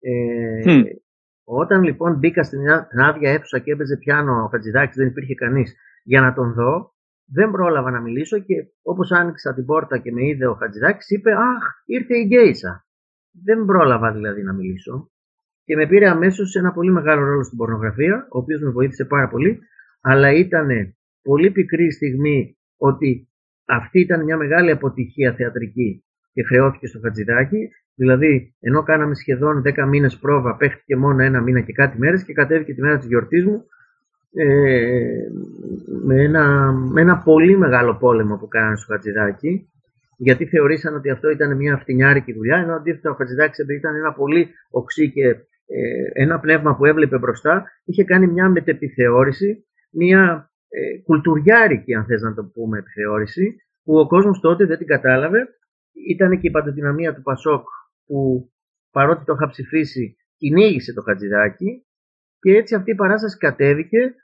[0.00, 0.82] Ε,
[1.44, 2.60] Όταν λοιπόν μπήκα στην
[3.00, 6.94] άδεια αίθουσα και έπαιζε πιάνο ο Χατζηδάκης, δεν υπήρχε κανείς για να τον δω,
[7.24, 11.32] δεν πρόλαβα να μιλήσω και όπως άνοιξα την πόρτα και με είδε ο Χατζηδάκης είπε
[11.32, 12.86] «Αχ, ήρθε η Γκέισα».
[13.44, 15.10] Δεν πρόλαβα δηλαδή να μιλήσω
[15.68, 19.04] και με πήρε αμέσως σε ένα πολύ μεγάλο ρόλο στην πορνογραφία, ο οποίος με βοήθησε
[19.04, 19.58] πάρα πολύ,
[20.00, 20.68] αλλά ήταν
[21.22, 23.28] πολύ πικρή στιγμή ότι
[23.64, 27.68] αυτή ήταν μια μεγάλη αποτυχία θεατρική και χρεώθηκε στο Χατζηδάκι.
[27.94, 32.32] Δηλαδή, ενώ κάναμε σχεδόν 10 μήνες πρόβα, παίχτηκε μόνο ένα μήνα και κάτι μέρες και
[32.32, 33.64] κατέβηκε τη μέρα της γιορτής μου
[34.34, 35.08] ε,
[36.04, 39.68] με, ένα, με ένα πολύ μεγάλο πόλεμο που κάνανε στο Χατζηδάκι.
[40.16, 44.48] Γιατί θεωρήσαν ότι αυτό ήταν μια φτηνιάρικη δουλειά, ενώ αντίθετα ο Χατζηδάκης ήταν ένα πολύ
[44.70, 45.34] οξύ και ε,
[46.12, 52.34] ένα πνεύμα που έβλεπε μπροστά, είχε κάνει μια μετεπιθεώρηση, μια ε, κουλτουριάρικη, αν θες να
[52.34, 55.48] το πούμε, επιθεώρηση, που ο κόσμος τότε δεν την κατάλαβε.
[56.08, 57.66] Ήταν και η παντοδυναμία του Πασόκ
[58.06, 58.50] που
[58.90, 61.86] παρότι το είχα ψηφίσει κυνήγησε το Χατζηδάκι
[62.40, 64.14] και έτσι αυτή η παράσταση κατέβηκε.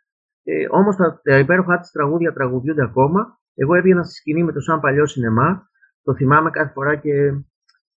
[0.43, 3.39] Ε, Όμως τα, τα υπέροχα της τραγούδια τραγουδιούνται ακόμα.
[3.55, 5.69] Εγώ έβγαινα στη σκηνή με το σαν παλιό σινεμά.
[6.03, 7.13] Το θυμάμαι κάθε φορά και.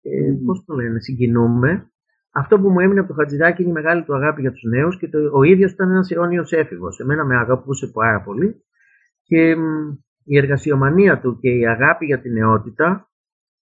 [0.01, 1.91] Ε, Πώς το λένε, συγκινούμε.
[2.37, 4.97] Αυτό που μου έμεινε από το Χατζηδάκι είναι η μεγάλη του αγάπη για τους νέους
[4.97, 6.99] και το, ο ίδιος ήταν ένας αιώνιο έφηβος.
[6.99, 8.63] Εμένα με αγαπούσε πάρα πολύ
[9.23, 9.55] και
[10.23, 13.09] η εργασιομανία του και η αγάπη για την νεότητα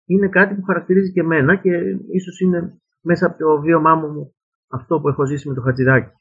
[0.07, 1.71] είναι κάτι που χαρακτηρίζει και εμένα και
[2.13, 4.35] ίσως είναι μέσα από το βίωμά μου
[4.69, 6.15] αυτό που έχω ζήσει με το Χατζηδάκι.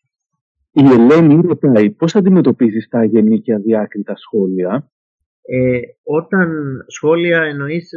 [0.72, 4.92] Η Ελένη ρωτάει πώς αντιμετωπίζεις τα αγενή και αδιάκριτα σχόλια;
[5.42, 6.50] Ε, όταν
[6.88, 7.90] σχόλια εννοείς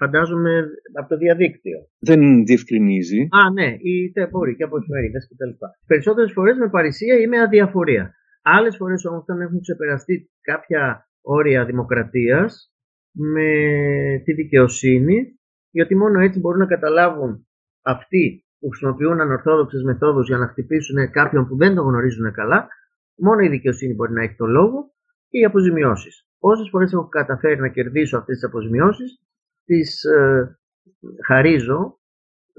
[0.00, 0.52] φαντάζομαι
[0.98, 1.78] από το διαδίκτυο.
[2.10, 3.20] Δεν διευκρινίζει.
[3.40, 5.52] Α, ναι, είτε μπορεί και από εφημερίδε κτλ.
[5.86, 8.04] Περισσότερες φορές με παρησία ή με αδιαφορία.
[8.42, 10.82] Άλλες φορές όμως, όταν έχουν ξεπεραστεί κάποια
[11.20, 12.72] όρια δημοκρατίας
[13.34, 13.50] με
[14.24, 15.18] τη δικαιοσύνη,
[15.70, 17.46] γιατί μόνο έτσι μπορούν να καταλάβουν
[17.82, 22.68] αυτοί που χρησιμοποιούν ανορθόδοξες μεθόδους για να χτυπήσουν κάποιον που δεν τον γνωρίζουν καλά,
[23.26, 24.78] μόνο η δικαιοσύνη μπορεί να έχει τον λόγο
[25.28, 26.14] και οι αποζημιώσεις.
[26.38, 29.20] Όσε φορές έχω καταφέρει να κερδίσω αυτές τις αποζημιώσεις,
[29.70, 30.58] τις ε,
[31.26, 31.98] χαρίζω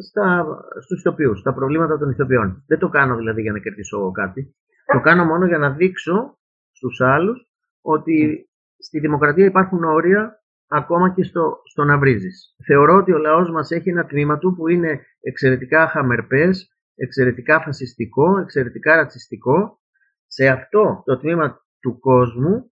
[0.08, 0.46] στα,
[0.82, 2.64] στους ηθοποιούς, στα προβλήματα των ηθοποιών.
[2.68, 4.56] Δεν το κάνω δηλαδή για να κερδίσω κάτι.
[4.94, 6.40] Το κάνω μόνο για να δείξω
[6.72, 7.50] στους άλλους
[7.82, 12.56] ότι στη δημοκρατία υπάρχουν όρια ακόμα και στο, στο να βρίζεις.
[12.66, 18.38] Θεωρώ ότι ο λαός μας έχει ένα τμήμα του που είναι εξαιρετικά χαμερπές, εξαιρετικά φασιστικό,
[18.40, 19.80] εξαιρετικά ρατσιστικό.
[20.28, 22.72] Σε αυτό το τμήμα του κόσμου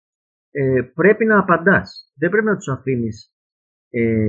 [0.52, 2.14] ε, πρέπει να απαντάς.
[2.20, 3.34] Δεν πρέπει να τους αφήνεις
[3.90, 4.28] ε,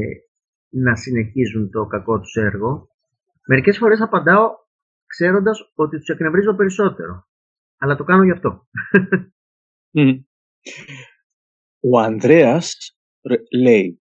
[0.68, 2.88] να συνεχίζουν το κακό τους έργο.
[3.46, 4.48] Μερικές φορές απαντάω
[5.06, 7.24] ξέροντας ότι τους εκνευρίζω περισσότερο.
[7.78, 8.66] Αλλά το κάνω γι' αυτό.
[11.80, 12.98] Ο Ανδρέας
[13.56, 14.00] λέει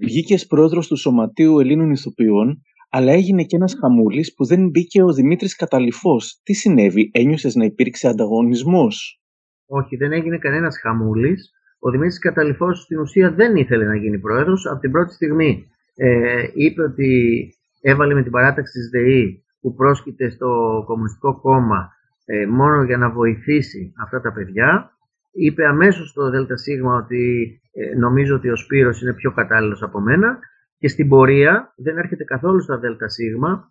[0.00, 5.12] Βγήκες πρόεδρος του Σωματείου Ελλήνων Ιθοποιών, αλλά έγινε και ένας χαμούλης που δεν μπήκε ο
[5.12, 6.40] Δημήτρης Καταληφός.
[6.42, 9.22] Τι συνέβη, ένιωσες να υπήρξε ανταγωνισμός;
[9.66, 11.52] Όχι, δεν έγινε κανένας χαμούλης.
[11.78, 14.66] Ο Δημήτρης Καταληφός στην ουσία δεν ήθελε να γίνει πρόεδρος.
[14.66, 17.48] Από την πρώτη στιγμή ε, είπε ότι
[17.80, 21.92] έβαλε με την παράταξη της ΔΕΗ που πρόσκειται στο Κομμουνιστικό Κόμμα
[22.24, 24.92] ε, μόνο για να βοηθήσει αυτά τα παιδιά.
[25.32, 26.66] Είπε αμέσως στο ΔΣ
[27.02, 30.38] ότι ε, νομίζω ότι ο Σπύρος είναι πιο κατάλληλος από μένα
[30.78, 33.18] και στην πορεία δεν έρχεται καθόλου στα ΔΣ,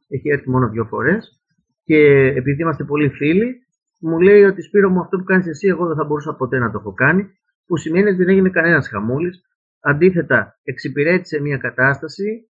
[0.07, 1.41] έχει έρθει μόνο δύο φορές
[1.83, 1.97] και
[2.35, 3.61] επειδή είμαστε πολύ φίλοι
[3.99, 6.71] μου λέει ότι Σπύρο μου αυτό που κάνεις εσύ εγώ δεν θα μπορούσα ποτέ να
[6.71, 7.29] το έχω κάνει
[7.67, 9.41] που σημαίνει ότι δεν έγινε κανένας χαμούλης.
[9.79, 12.49] Αντίθετα, εξυπηρέτησε μια κατάσταση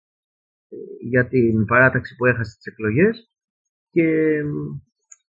[0.68, 0.77] ε,
[1.09, 3.31] για την παράταξη που έχασε τις εκλογές
[3.90, 4.07] και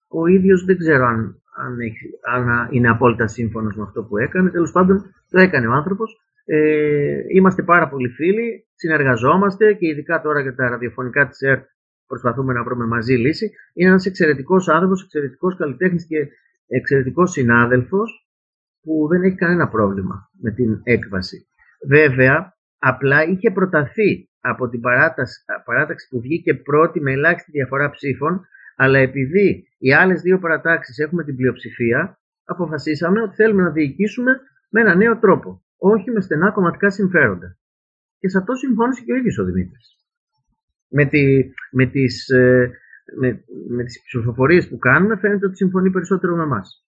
[0.08, 4.50] ο ίδιος δεν ξέρω αν, αν, έχει, αν είναι απόλυτα σύμφωνος με αυτό που έκανε.
[4.50, 6.22] Τέλος πάντων, το έκανε ο άνθρωπος.
[6.46, 11.66] Ε, είμαστε πάρα πολύ φίλοι, συνεργαζόμαστε και ειδικά τώρα για τα ραδιοφωνικά της ΕΡΤ
[12.08, 13.52] προσπαθούμε να βρούμε μαζί λύση.
[13.74, 16.28] Είναι ένας εξαιρετικός άνθρωπος, εξαιρετικός καλλιτέχνης και
[16.68, 18.27] εξαιρετικός συνάδελφος
[18.88, 21.48] που δεν έχει κανένα πρόβλημα με την έκβαση.
[21.88, 28.46] Βέβαια, απλά είχε προταθεί από την παράταξη, παράταξη που βγήκε πρώτη με ελάχιστη διαφορά ψήφων,
[28.76, 34.32] αλλά επειδή οι άλλες δύο παρατάξεις έχουμε την πλειοψηφία, αποφασίσαμε ότι θέλουμε να διοικήσουμε
[34.70, 37.58] με ένα νέο τρόπο, όχι με στενά κομματικά συμφέροντα.
[38.20, 39.96] Και σε αυτό συμφώνησε και ο ίδιος ο Δημήτρης.
[40.90, 42.72] Με, τη, με, τις, ε,
[43.20, 46.87] με, με τις ψηφοφορίες που κάνουμε φαίνεται ότι συμφωνεί περισσότερο με εμάς.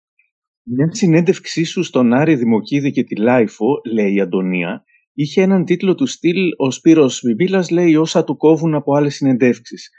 [0.72, 5.96] Μια συνέντευξή σου στον Άρη Δημοκίδη και τη LiFO, λέει η Αντωνία, είχε έναν τίτλο
[5.96, 9.90] του στυλ «Ο Σπύρος Μπιμπίλας λέει όσα του κόβουν από άλλες συνεντεύξεις».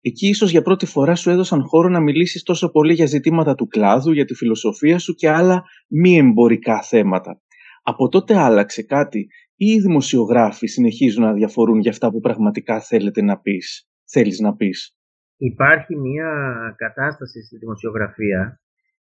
[0.00, 3.66] Εκεί ίσως για πρώτη φορά σου έδωσαν χώρο να μιλήσεις τόσο πολύ για ζητήματα του
[3.66, 7.40] κλάδου, για τη φιλοσοφία σου και άλλα μη εμπορικά θέματα.
[7.82, 13.22] Από τότε άλλαξε κάτι ή οι δημοσιογράφοι συνεχίζουν να διαφορούν για αυτά που πραγματικά θέλετε
[13.22, 14.96] να πεις, θέλεις να πεις;
[15.36, 16.30] Υπάρχει μια
[16.76, 18.60] κατάσταση στη δημοσιογραφία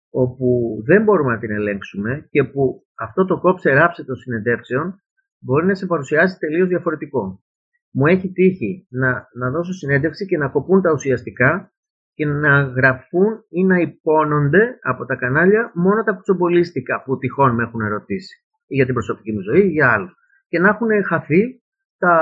[0.09, 5.01] όπου δεν μπορούμε να την ελέγξουμε και που αυτό το κόψε ράψε των συνεντεύξεων
[5.39, 7.43] μπορεί να σε παρουσιάσει τελείως διαφορετικό
[7.91, 11.73] μου έχει τύχει να, να δώσω συνέντευξη και να κοπούν τα ουσιαστικά
[12.13, 17.63] και να γραφούν ή να υπόνονται από τα κανάλια μόνο τα κουτσομπολίστικα που τυχόν με
[17.63, 18.35] έχουν ερωτήσει
[18.67, 20.09] για την προσωπική μου ζωή ή για άλλο.
[20.47, 21.61] Και να έχουν χαθεί
[21.97, 22.15] τα,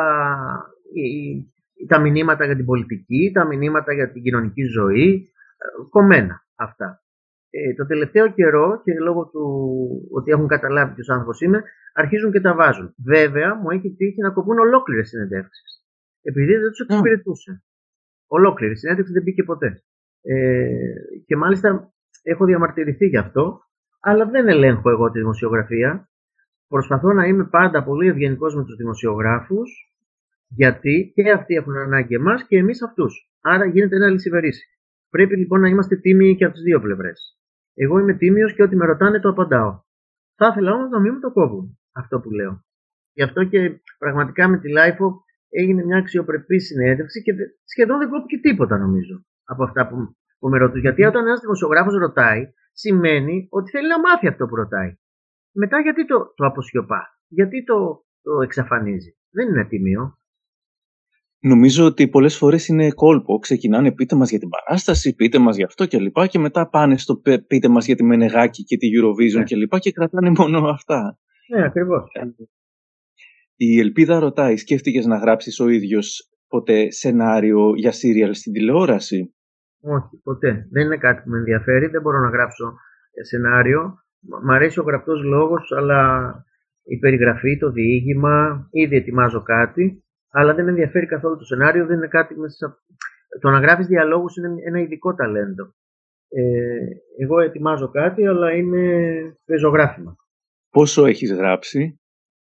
[1.87, 7.01] τα μηνύματα για την πολιτική, τα μηνύματα για την κοινωνική ζωή, ε, κομμένα αυτά.
[7.59, 9.43] Ε, το τελευταίο καιρό και λόγω του
[10.11, 12.93] ότι έχουν καταλάβει ποιος άνθρωπος είμαι, αρχίζουν και τα βάζουν.
[13.03, 15.85] Βέβαια, μου έχει τύχει να κοπούν ολόκληρες συνεντεύξεις.
[16.21, 17.63] Επειδή δεν τους εξυπηρετούσε.
[18.27, 19.83] Ολόκληρη συνέντευξη δεν μπήκε ποτέ.
[20.21, 20.67] Ε,
[21.25, 21.93] και μάλιστα
[22.23, 23.59] έχω διαμαρτυρηθεί γι' αυτό,
[23.99, 26.09] αλλά δεν ελέγχω εγώ τη δημοσιογραφία.
[26.67, 29.69] Προσπαθώ να είμαι πάντα πολύ ευγενικός με τους δημοσιογράφους,
[30.47, 33.31] γιατί και αυτοί έχουν ανάγκη εμάς και εμείς αυτούς.
[33.41, 34.65] Άρα γίνεται ένα λησιβερίσι.
[35.09, 37.36] Πρέπει λοιπόν να είμαστε τίμιοι και από τις δύο πλευρές.
[37.79, 39.81] Εγώ είμαι τίμιος και ό,τι με ρωτάνε το απαντάω.
[40.35, 42.63] Θα ήθελα όμως να μην μου το κόβουν αυτό που λέω.
[43.13, 45.07] Γι' αυτό και πραγματικά με τη LIFO
[45.49, 50.57] έγινε μια αξιοπρεπή συνέντευξη και σχεδόν δεν κόπηκε τίποτα νομίζω από αυτά που, που με
[50.57, 50.79] ρωτούν.
[50.79, 54.97] Γιατί όταν ένας δημοσιογράφος ρωτάει, σημαίνει ότι θέλει να μάθει αυτό που ρωτάει.
[55.51, 59.17] Μετά γιατί το, το αποσιωπά, γιατί το, το εξαφανίζει.
[59.29, 60.19] Δεν είναι τιμίο.
[61.39, 63.39] Νομίζω ότι πολλές φορές είναι κόλπο.
[63.39, 66.97] Ξεκινάνε πείτε μας για την παράσταση, πείτε μας για αυτό και λοιπά και μετά πάνε
[66.97, 69.43] στο πείτε μας για τη Μενεγάκη και τη Eurovision ναι.
[69.43, 71.17] και λοιπά και κρατάνε μόνο αυτά.
[71.55, 72.11] Ναι, ακριβώς.
[73.55, 79.35] Η Ελπίδα ρωτάει, σκέφτηκες να γράψεις ο ίδιος ποτέ σενάριο για σύριαλ στην τηλεόραση;
[79.81, 80.67] Όχι, ποτέ.
[80.71, 81.87] Δεν είναι κάτι που με ενδιαφέρει.
[81.87, 82.73] Δεν μπορώ να γράψω
[83.21, 84.03] σενάριο.
[84.43, 86.31] Μ' αρέσει ο γραπτός λόγος, αλλά
[86.83, 91.97] η περιγραφή, το διήγημα, ήδη ετοιμάζω κάτι αλλά δεν με ενδιαφέρει καθόλου το σενάριο, δεν
[91.97, 92.81] είναι κάτι μέσα...
[93.41, 95.73] Το να γράφεις διαλόγους είναι ένα ειδικό ταλέντο.
[96.29, 98.83] Ε, εγώ ετοιμάζω κάτι, αλλά είναι
[99.45, 100.15] πεζογράφημα.
[100.69, 101.99] Πόσο έχεις γράψει;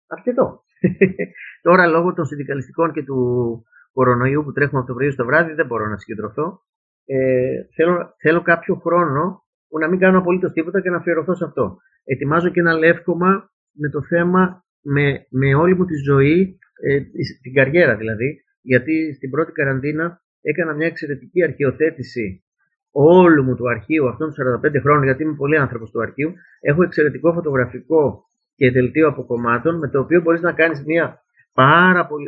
[0.06, 0.62] Αρκετό.
[1.62, 5.66] Τώρα λόγω των συνδικαλιστικών και του κορονοϊού που τρέχουμε από το πρωί στο βράδυ δεν
[5.66, 6.62] μπορώ να συγκεντρωθώ.
[7.04, 11.44] Ε, θέλω, θέλω κάποιο χρόνο που να μην κάνω απολύτως τίποτα και να αφιερωθώ σε
[11.44, 11.76] αυτό.
[12.04, 17.00] Ετοιμάζω και ένα λεύκομα με το θέμα με, με όλη μου τη ζωή ε,
[17.42, 22.44] την καριέρα δηλαδή, γιατί στην πρώτη καραντίνα έκανα μια εξαιρετική αρχαιοθέτηση
[22.92, 26.32] όλου μου του αρχείου αυτών των 45 χρόνων, γιατί είμαι πολύ άνθρωπος του αρχείου.
[26.60, 30.82] Έχω εξαιρετικό φωτογραφικό και δελτίο αποκομμάτων, με το οποίο μπορείς να κάνεις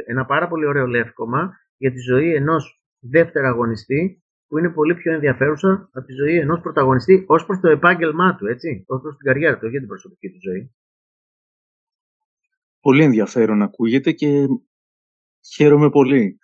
[0.07, 5.13] ένα πάρα πολύ ωραίο λεύκομα για τη ζωή ενός δεύτερου αγωνιστή, που είναι πολύ πιο
[5.13, 9.27] ενδιαφέρουσα από τη ζωή ενός πρωταγωνιστή ως προς το επάγγελμά του, έτσι, ως προς την
[9.27, 10.75] καριέρα του, για την προσωπική του ζωή.
[12.85, 14.47] Πολύ ενδιαφέρον ακούγεται και
[15.55, 16.39] χαίρομαι πολύ.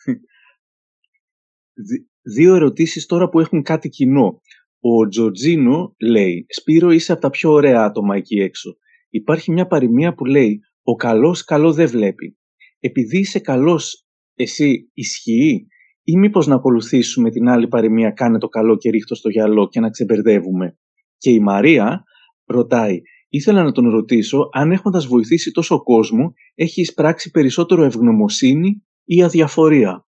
[2.35, 4.40] Δύο ερωτήσεις τώρα που έχουν κάτι κοινό.
[4.81, 8.76] Ο Τζορτζίνο λέει «Σπύρο είσαι από τα πιο ωραία άτομα εκεί έξω.
[9.09, 12.38] Υπάρχει μια παροιμία που λέει «Ο καλός καλό δεν βλέπει».
[12.79, 15.66] Επειδή είσαι καλός, εσύ ισχύει
[16.03, 19.81] ή μήπως να ακολουθήσουμε την άλλη παροιμία «Κάνε το καλό και ρίχτω στο γυαλό» και
[19.81, 20.79] να ξεμπερδεύουμε.
[21.16, 22.03] Και η Μαρία
[22.44, 23.00] ρωτάει
[23.32, 30.06] Ήθελα να τον ρωτήσω αν έχοντας βοηθήσει τόσο κόσμο έχει εισπράξει περισσότερο ευγνωμοσύνη ή αδιαφορία.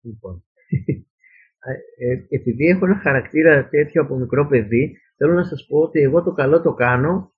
[0.00, 0.44] Λοιπόν,
[1.98, 6.00] ε, ε, επειδή έχω ένα χαρακτήρα τέτοιο από μικρό παιδί, θέλω να σας πω ότι
[6.00, 7.32] εγώ το καλό το κάνω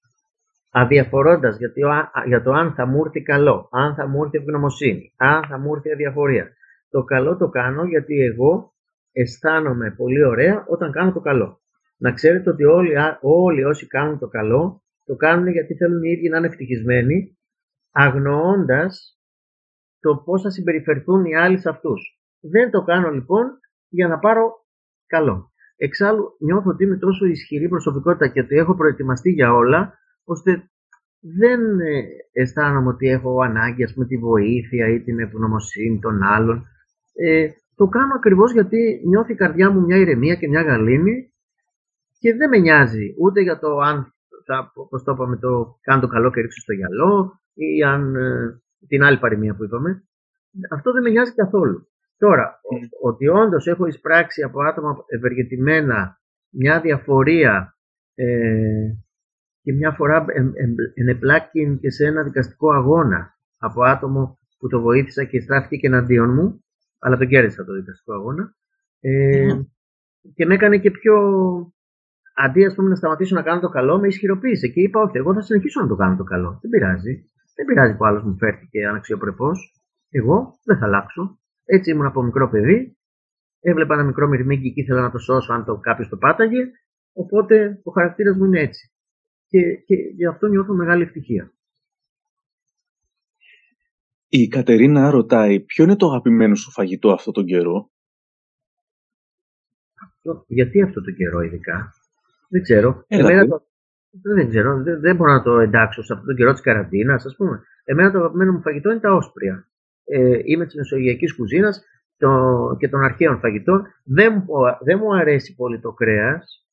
[0.71, 1.81] αδιαφορώντας γιατί,
[2.27, 5.75] για το αν θα μου έρθει καλό, αν θα μου έρθει ευγνωμοσύνη, αν θα μου
[5.75, 6.49] έρθει αδιαφορία.
[6.91, 8.75] Το καλό το κάνω γιατί εγώ
[9.13, 11.61] αισθάνομαι πολύ ωραία όταν κάνω το καλό
[11.97, 16.29] να ξέρετε ότι όλοι, όλοι όσοι κάνουν το καλό, το κάνουν γιατί θέλουν οι ίδιοι
[16.29, 17.39] να είναι ευτυχισμένοι,
[17.91, 19.21] αγνοώντας
[20.01, 22.21] το πώς θα συμπεριφερθούν οι άλλοι σε αυτούς.
[22.41, 24.53] Δεν το κάνω λοιπόν για να πάρω
[25.07, 25.51] καλό.
[25.77, 30.71] Εξάλλου νιώθω ότι είμαι τόσο ισχυρή προσωπικότητα και ότι έχω προετοιμαστεί για όλα, ώστε
[31.21, 36.67] δεν ε, αισθάνομαι ότι έχω ανάγκη ας πούμε, τη βοήθεια ή την ευγνωμοσύνη των άλλων.
[37.15, 41.35] Ε, το κάνω ακριβώς γιατί νιώθει η καρδιά μου μια ηρεμία και μια γαλήνη
[42.19, 44.15] και δεν με νοιάζει ούτε για το αν
[44.47, 48.61] θα, όπως το είπαμε, το κάνω το καλό και ρίξω στο γυαλό ή αν ε,
[48.89, 50.05] την άλλη παροιμία που είπαμε.
[50.71, 51.89] αυτό δεν με νοιάζει καθόλου.
[52.19, 52.61] Τώρα,
[53.03, 57.77] ότι όντως έχω εισπράξει από άτομα ευεργετημένα μια διαφορία
[58.15, 58.89] ε,
[59.63, 60.25] και μια φορά
[60.95, 66.35] ενεπλάκην και σε ένα δικαστικό αγώνα από άτομο που το βοήθησα και στράφηκε και εναντίον
[66.35, 66.65] μου,
[66.99, 68.57] αλλά τον κέρδισα το δικαστικό αγώνα.
[69.01, 69.61] Ε,
[70.35, 71.15] Και με έκανε και πιο.
[72.39, 75.35] Αντί ας πούμε, να σταματήσω να κάνω το καλό, με ισχυροποίησε και είπα: Όχι, εγώ
[75.35, 76.59] θα συνεχίσω να το κάνω το καλό.
[76.61, 77.25] Δεν πειράζει.
[77.57, 79.51] Δεν πειράζει που άλλος μου φέρθηκε αναξιοπρεπώ.
[80.11, 81.39] Εγώ δεν θα αλλάξω.
[81.65, 82.99] Έτσι ήμουν από μικρό παιδί.
[83.61, 86.71] Έβλεπα ένα μικρό μυρμήγκι και ήθελα να το σώσω αν το κάποιος το πάταγε.
[87.13, 88.91] Οπότε ο χαρακτήρας μου είναι έτσι.
[89.47, 91.53] Και, και γι' αυτό νιώθω μεγάλη ευτυχία.
[94.29, 97.91] Η Κατερίνα ρωτάει ποιο είναι το αγαπημένο σου φαγητό αυτό τον καιρό;
[100.47, 101.93] γιατί αυτό τον καιρό ειδικά;
[102.49, 103.05] Δεν ξέρω.
[103.09, 103.63] Εμένα το,
[104.23, 104.83] δεν ξέρω.
[104.83, 107.63] Δεν, δεν, μπορώ να το εντάξω σε αυτόν τον καιρό της καραντίνας, ας πούμε.
[107.85, 109.69] Εμένα το αγαπημένο μου φαγητό είναι τα όσπρια.
[110.05, 111.85] Ε, είμαι της μεσογειακής κουζίνας
[112.79, 113.87] και των αρχαίων φαγητών.
[114.05, 114.45] Δεν,
[114.85, 116.67] δεν μου αρέσει πολύ το κρέας.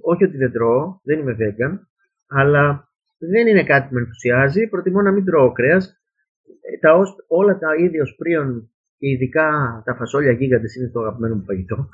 [0.00, 1.78] όχι ότι δεν τρώω, δεν είμαι vegan,
[2.26, 4.68] αλλά δεν είναι κάτι που με ενθουσιάζει.
[4.68, 6.00] Προτιμώ να μην τρώω κρέας
[6.80, 9.48] τα, όλα τα ίδια οσπρίων και ειδικά
[9.84, 11.88] τα φασόλια γίγαντες είναι το αγαπημένο μου φαγητό.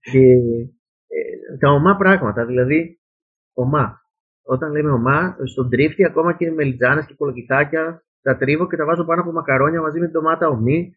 [0.00, 0.20] Και
[1.06, 3.00] ε, τα ομά πράγματα, δηλαδή
[3.52, 4.00] ομά.
[4.42, 9.04] Όταν λέμε ομά, στον τρίφτη ακόμα και μελιτζάνες και κολοκυθάκια τα τρίβω και τα βάζω
[9.04, 10.94] πάνω από μακαρόνια μαζί με την ντομάτα ομή.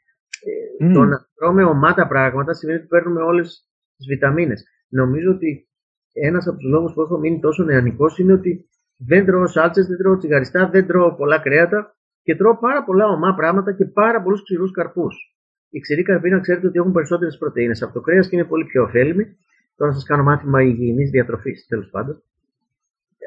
[0.82, 0.94] Mm.
[0.94, 4.64] Το να τρώμε ομά τα πράγματα σημαίνει ότι παίρνουμε όλες τις βιταμίνες.
[4.90, 5.68] Νομίζω ότι
[6.14, 9.98] ένας από τους λόγους που έχω μείνει τόσο νεανικός είναι ότι δεν τρώω σάλτσες, δεν
[9.98, 14.44] τρώω τσιγαριστά, δεν τρώω πολλά κρέατα και τρώω πάρα πολλά ομά πράγματα και πάρα πολλούς
[14.44, 15.33] ξηρούς καρπούς.
[15.74, 18.66] Οι ξηροί καρποί, να ξέρετε ότι έχουν περισσότερες πρωτενε από το κρέας και είναι πολύ
[18.66, 19.38] πιο ωφέλιμοι.
[19.76, 22.24] Τώρα σας κάνω μάθημα υγιεινής διατροφής, τέλος πάντων.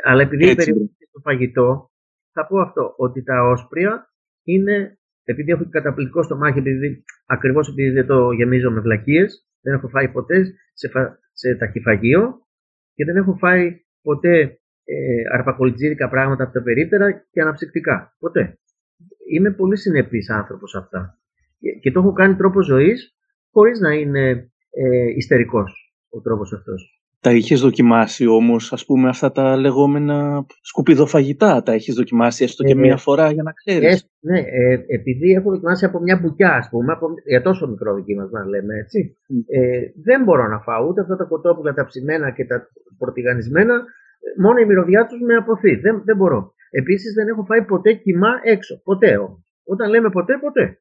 [0.05, 1.91] Αλλά επειδή περιοχή στο φαγητό,
[2.33, 4.11] θα πω αυτό, ότι τα όσπρια
[4.45, 9.89] είναι, επειδή έχω καταπληκτικό στομάχι, επειδή, ακριβώς επειδή δεν το γεμίζω με βλακίες, δεν έχω
[9.89, 12.41] φάει ποτέ σε, φα, σε ταχυφαγείο
[12.95, 18.17] και δεν έχω φάει ποτέ ε, αρπακολιτζίρικα πράγματα από τα περίπτερα και αναψυκτικά.
[18.19, 18.59] Ποτέ.
[19.33, 21.19] Είμαι πολύ συνεπής άνθρωπος αυτά.
[21.81, 23.15] Και, το έχω κάνει τρόπο ζωής
[23.51, 26.91] χωρίς να είναι ε, ιστερικός ο τρόπος αυτός.
[27.21, 32.73] Τα είχες δοκιμάσει όμως, ας πούμε, αυτά τα λεγόμενα σκουπιδοφαγητά; Τα έχεις δοκιμάσει έστω και
[32.73, 36.53] ε, μία φορά για να ξέρεις; Ε, ναι, ε, επειδή έχω δοκιμάσει από μια μπουκιά,
[36.55, 39.17] ας πούμε, από, για τόσο μικρό δοκίμασμα, λέμε έτσι.
[39.47, 43.85] Ε, δεν μπορώ να φάω ούτε αυτά τα κοτόπουλα, τα ψημένα και τα πορτιγανισμένα,
[44.39, 45.75] μόνο η μυρωδιά τους με αποθεί.
[45.75, 46.55] Δεν, δεν μπορώ.
[46.71, 48.81] Επίσης δεν έχω φάει ποτέ κοιμά έξω.
[48.85, 49.55] Ποτέ όμως.
[49.65, 50.81] Όταν λέμε ποτέ, ποτέ.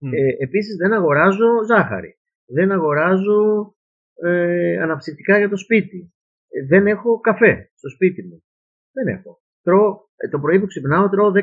[0.00, 0.12] Mm.
[0.12, 2.18] Ε, Επίσης δεν αγοράζω ζάχαρη.
[2.46, 3.74] Δεν αγοράζω
[4.22, 6.14] ε, αναψυκτικά για το σπίτι.
[6.48, 8.42] Ε, δεν έχω καφέ στο σπίτι μου.
[8.92, 9.40] Δεν έχω.
[9.62, 11.42] Τρώω, ε, το πρωί που ξυπνάω τρώω 10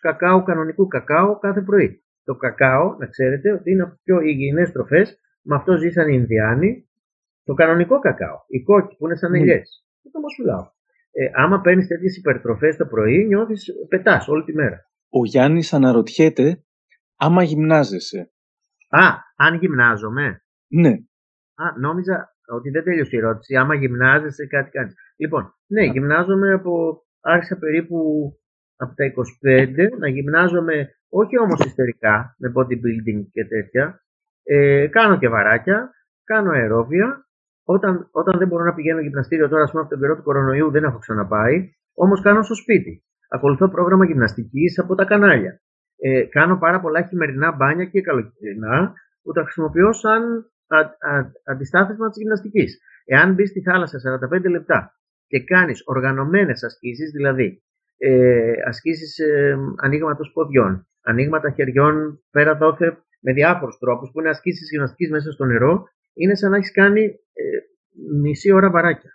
[0.00, 2.04] κακάο κανονικού κακάο κάθε πρωί.
[2.24, 5.18] Το κακάο, να ξέρετε, ότι είναι από τι πιο υγιεινές τροφές.
[5.42, 6.88] Με αυτό ζήσαν οι Ινδιάνοι.
[7.44, 8.36] Το κανονικό κακάο.
[8.46, 9.84] Οι κόκκι που είναι σαν ελιές.
[9.84, 10.70] Mm το μασουλάω.
[11.12, 14.90] Ε, άμα παίρνεις τέτοιες υπερτροφές το πρωί, νιώθεις πετάς όλη τη μέρα.
[15.08, 16.64] Ο Γιάννης αναρωτιέται
[17.24, 18.32] άμα γυμνάζεσαι.
[18.88, 19.04] Α,
[19.36, 20.42] αν γυμνάζομαι.
[20.68, 20.92] Ναι.
[21.54, 23.56] Α, νόμιζα ότι δεν τέλειωσε η ερώτηση.
[23.56, 24.94] Άμα γυμνάζεσαι, κάτι κάνεις.
[25.16, 27.04] Λοιπόν, ναι, γυμνάζομαι από.
[27.22, 27.98] Άρχισα περίπου
[28.76, 34.04] από τα 25 να γυμνάζομαι, όχι όμως ιστερικά, με bodybuilding και τέτοια.
[34.42, 35.90] Ε, κάνω και βαράκια,
[36.24, 37.28] κάνω αερόβια
[37.64, 40.70] όταν, όταν δεν μπορώ να πηγαίνω γυμναστήριο τώρα, ας πούμε, από τον καιρό του κορονοϊού
[40.70, 43.04] δεν έχω ξαναπάει, όμως κάνω στο σπίτι.
[43.28, 45.60] Ακολουθώ πρόγραμμα γυμναστικής από τα κανάλια.
[46.02, 50.22] Ε, κάνω πάρα πολλά χειμερινά μπάνια και καλοκαιρινά που τα χρησιμοποιώ σαν
[50.66, 52.80] α, α, αντιστάθμισμα της γυμναστικής.
[53.04, 54.94] Εάν μπεις στη θάλασσα 45 λεπτά
[55.26, 57.62] και κάνεις οργανωμένες ασκήσεις, δηλαδή
[57.96, 64.70] ε, ασκήσεις ε, ανοίγματος ποδιών, ανοίγματα χεριών πέρα δόθε με διάφορους τρόπους που είναι ασκήσεις
[64.70, 65.84] γυμναστικής μέσα στο νερό,
[66.14, 67.44] είναι σαν να έχεις κάνει ε,
[68.20, 69.10] μισή ώρα βαράκια.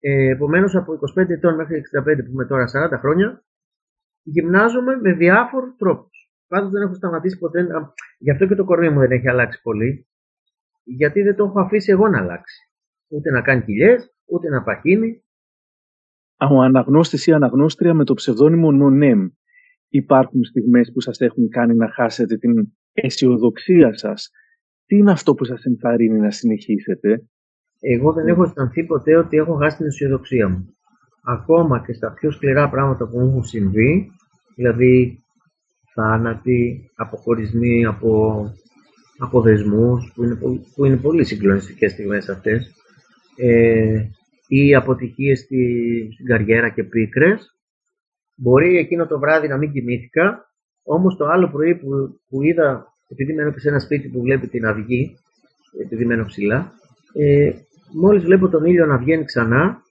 [0.00, 2.64] Ε, Επομένως, από 25 ετών μέχρι 65 που είμαι τώρα
[2.94, 3.44] 40 χρόνια,
[4.30, 6.32] γυμνάζομαι με διάφορους τρόπους.
[6.46, 7.66] Πάντως δεν έχω σταματήσει ποτέ.
[8.18, 10.08] Γι' αυτό και το κορμί μου δεν έχει αλλάξει πολύ.
[10.84, 12.70] Γιατί δεν το έχω αφήσει εγώ να αλλάξει.
[13.08, 15.22] Ούτε να κάνει κοιλιές, ούτε να παχύνει.
[16.50, 19.28] Ο αναγνώστης ή αναγνώστρια με το ψευδόνυμο Νονέμ.
[19.88, 24.30] Υπάρχουν στιγμές που σας έχουν κάνει να χάσετε την αισιοδοξία σας
[24.88, 27.28] τι είναι αυτό που σας ενθαρρύνει να συνεχίσετε;
[27.80, 30.76] Εγώ δεν έχω αισθανθεί ποτέ ότι έχω χάσει την αισιοδοξία μου.
[31.24, 34.10] Ακόμα και στα πιο σκληρά πράγματα που μου έχουν συμβεί,
[34.58, 35.22] δηλαδή
[35.94, 38.42] θάνατοι, αποχωρισμοί από,
[39.18, 40.34] από δεσμούς, που είναι,
[40.74, 42.74] που είναι πολύ συγκλονιστικές στιγμές αυτές,
[43.36, 44.02] ε,
[44.48, 45.62] ή αποτυχίες στη,
[46.12, 47.54] στην καριέρα και πίκρες,
[48.34, 50.50] μπορεί εκείνο το βράδυ να μην κοιμήθηκα
[50.82, 51.88] Όμως το άλλο πρωί που,
[52.28, 55.16] που είδα, επειδή μένω και σε ένα σπίτι που βλέπει την αυγή,
[55.84, 56.72] επειδή μένω ψηλά,
[57.14, 57.50] ε,
[57.92, 59.82] μόλις βλέπω τον ήλιο να βγαίνει ξανά,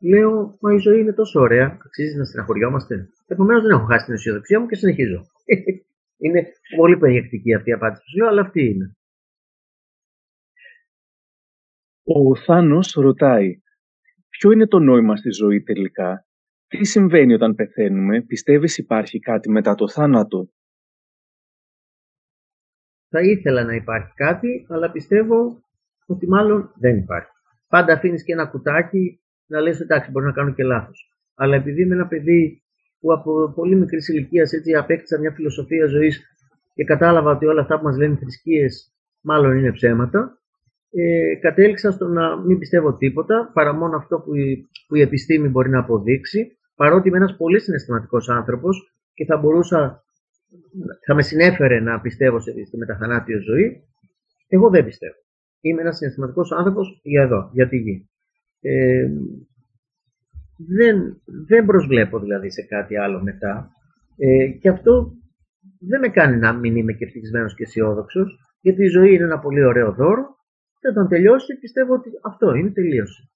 [0.00, 3.08] λέω, μα η ζωή είναι τόσο ωραία, αξίζει να στεναχωριόμαστε.
[3.26, 5.26] Επομένως δεν έχω χάσει την αισιοδοξία μου και συνεχίζω.
[6.24, 8.94] είναι πολύ περιεκτική αυτή η απάντηση που σου λέω, αλλά αυτή είναι.
[12.02, 13.60] Ο Θάνος ρωτάει,
[14.28, 16.26] ποιο είναι το νόημα στη ζωή τελικά,
[16.66, 20.50] τι συμβαίνει όταν πεθαίνουμε, πιστεύεις υπάρχει κάτι μετά το θάνατο;
[23.08, 25.62] Θα ήθελα να υπάρχει κάτι, αλλά πιστεύω
[26.06, 27.30] ότι μάλλον δεν υπάρχει.
[27.68, 31.08] Πάντα αφήνεις και ένα κουτάκι να λες εντάξει μπορεί να κάνω και λάθος.
[31.34, 32.62] Αλλά επειδή είμαι ένα παιδί
[33.00, 36.20] που από πολύ μικρής ηλικίας έτσι απέκτησα μια φιλοσοφία ζωής
[36.74, 40.38] και κατάλαβα ότι όλα αυτά που μας λένε θρησκείες μάλλον είναι ψέματα,
[40.90, 45.48] ε, κατέληξα στο να μην πιστεύω τίποτα παρά μόνο αυτό που η, που η επιστήμη
[45.48, 50.04] μπορεί να αποδείξει παρότι είμαι ένας πολύ συναισθηματικός άνθρωπος και θα μπορούσα,
[51.06, 53.82] θα με συνέφερε να πιστεύω στη μεταθανάτιο ζωή,
[54.48, 55.14] εγώ δεν πιστεύω.
[55.60, 58.09] Είμαι ένας συναισθηματικός άνθρωπος για εδώ, για τη γη.
[58.60, 59.06] Ε,
[60.76, 63.70] δεν, δεν προσβλέπω δηλαδή σε κάτι άλλο μετά
[64.16, 65.12] ε, και αυτό
[65.78, 69.38] δεν με κάνει να μην είμαι και ευτυχισμένος και αισιόδοξος, γιατί η ζωή είναι ένα
[69.38, 70.36] πολύ ωραίο δώρο
[70.80, 73.30] και όταν τελειώσει πιστεύω ότι αυτό είναι τελείωση.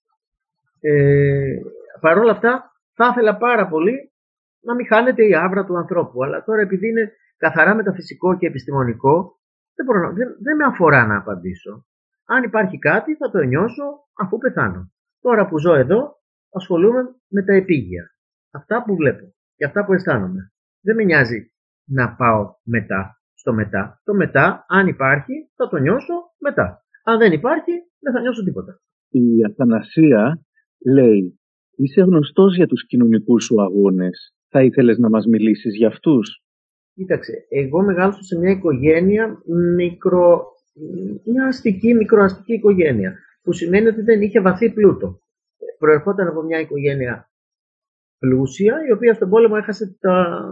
[0.80, 1.56] Ε,
[2.00, 4.12] Παρ' όλα αυτά θα ήθελα πάρα πολύ
[4.60, 6.24] να μην χάνεται η άβρα του ανθρώπου.
[6.24, 9.40] Αλλά τώρα επειδή είναι καθαρά μεταφυσικό και επιστημονικό,
[9.74, 11.86] δεν, μπορώ, δεν, δεν με αφορά να απαντήσω.
[12.24, 13.84] Αν υπάρχει κάτι θα το νιώσω
[14.18, 14.92] αφού πεθάνω.
[15.26, 16.00] Τώρα που ζω εδώ
[16.50, 18.04] ασχολούμαι με τα επίγεια.
[18.50, 20.52] Αυτά που βλέπω και αυτά που αισθάνομαι.
[20.80, 21.52] Δεν με νοιάζει
[21.84, 24.00] να πάω μετά στο μετά.
[24.04, 26.84] Το μετά, αν υπάρχει, θα το νιώσω μετά.
[27.04, 28.80] Αν δεν υπάρχει, δεν θα νιώσω τίποτα.
[29.08, 30.40] Η Αθανασία
[30.86, 31.38] λέει
[31.76, 34.34] Είσαι γνωστός για τους κοινωνικούς σου αγώνες.
[34.48, 36.42] Θα ήθελες να μας μιλήσεις για αυτούς;
[36.94, 39.42] Κοίταξε, εγώ μεγάλωσα σε μια οικογένεια
[39.76, 40.44] μικρο...
[41.24, 45.18] μια αστική, μικροαστική οικογένεια, που σημαίνει ότι δεν είχε βαθύ πλούτο.
[45.78, 47.30] Προερχόταν από μια οικογένεια
[48.18, 50.44] πλούσια, η οποία στον πόλεμο έχασε τα...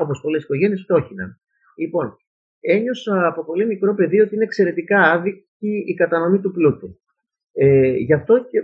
[0.00, 1.40] όπως πολλές οικογένειες, φτώχυναν.
[1.78, 2.16] Λοιπόν,
[2.60, 7.00] ένιωσα από πολύ μικρό παιδί ότι είναι εξαιρετικά άδικη η κατανομή του πλούτου.
[7.52, 8.60] Ε, γι' αυτό και,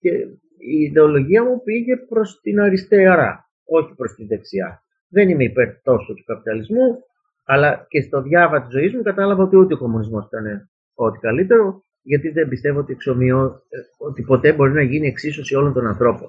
[0.00, 0.10] και
[0.58, 4.82] η ιδεολογία μου πήγε προς την αριστερά, όχι προς την δεξιά.
[5.08, 7.04] Δεν είμαι υπέρ τόσο του καπιταλισμού,
[7.44, 11.84] αλλά και στο διάβα της ζωής μου κατάλαβα ότι ούτε ο κομμουνισμός ήταν ό,τι καλύτερο,
[12.02, 16.28] γιατί δεν πιστεύω ότι, εξομοιώ, ε, ότι ποτέ μπορεί να γίνει εξίσωση όλων των ανθρώπων.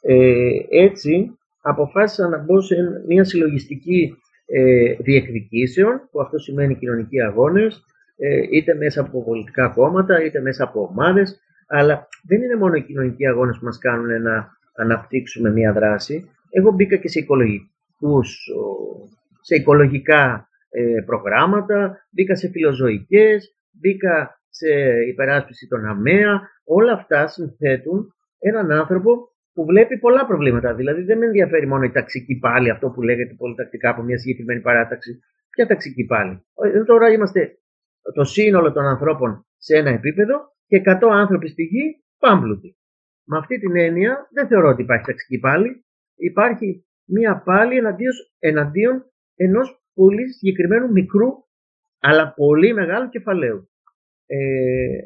[0.00, 7.84] Ε, έτσι, αποφάσισα να μπω σε μια συλλογιστική ε, διεκδικήσεων, που αυτό σημαίνει κοινωνικοί αγώνες,
[8.16, 12.82] ε, είτε μέσα από πολιτικά κόμματα, είτε μέσα από ομάδες, αλλά δεν είναι μόνο οι
[12.82, 16.30] κοινωνικοί αγώνες που μας κάνουν να αναπτύξουμε μία δράση.
[16.50, 18.48] Εγώ μπήκα και σε, οικολογικούς,
[19.40, 24.72] σε οικολογικά ε, προγράμματα, μπήκα σε φιλοζωικές, μπήκα σε
[25.12, 26.50] υπεράσπιση των ΑΜΕΑ.
[26.64, 29.10] Όλα αυτά συνθέτουν έναν άνθρωπο
[29.52, 30.74] που βλέπει πολλά προβλήματα.
[30.74, 34.60] Δηλαδή δεν με ενδιαφέρει μόνο η ταξική πάλι, αυτό που λέγεται πολυτακτικά από μια συγκεκριμένη
[34.60, 35.20] παράταξη.
[35.50, 37.58] Ποια ταξική πάλι; Ε, τώρα είμαστε
[38.14, 40.34] το σύνολο των ανθρώπων σε ένα επίπεδο
[40.66, 42.76] και 100 άνθρωποι στη γη πάμπλουτοι.
[43.24, 45.84] Με αυτή την έννοια δεν θεωρώ ότι υπάρχει ταξική πάλι.
[46.16, 49.04] Υπάρχει μία πάλι εναντίον, εναντίον
[49.36, 51.28] ενός πολύ συγκεκριμένου μικρού
[52.00, 53.70] αλλά πολύ μεγάλου κεφαλαίου.
[54.26, 54.36] Ε,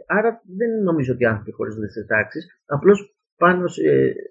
[0.07, 2.63] άρα δεν νομίζω ότι οι άνθρωποι χωρίζονται σε τάξεις.
[2.67, 3.83] Απλώς πάνω σε,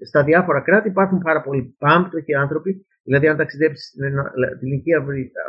[0.05, 2.85] στα διάφορα κράτη υπάρχουν πάρα πολλοί πάμπτωχοι άνθρωποι.
[3.03, 4.03] Δηλαδή, αν ταξιδέψεις στην
[4.61, 4.91] Ελληνική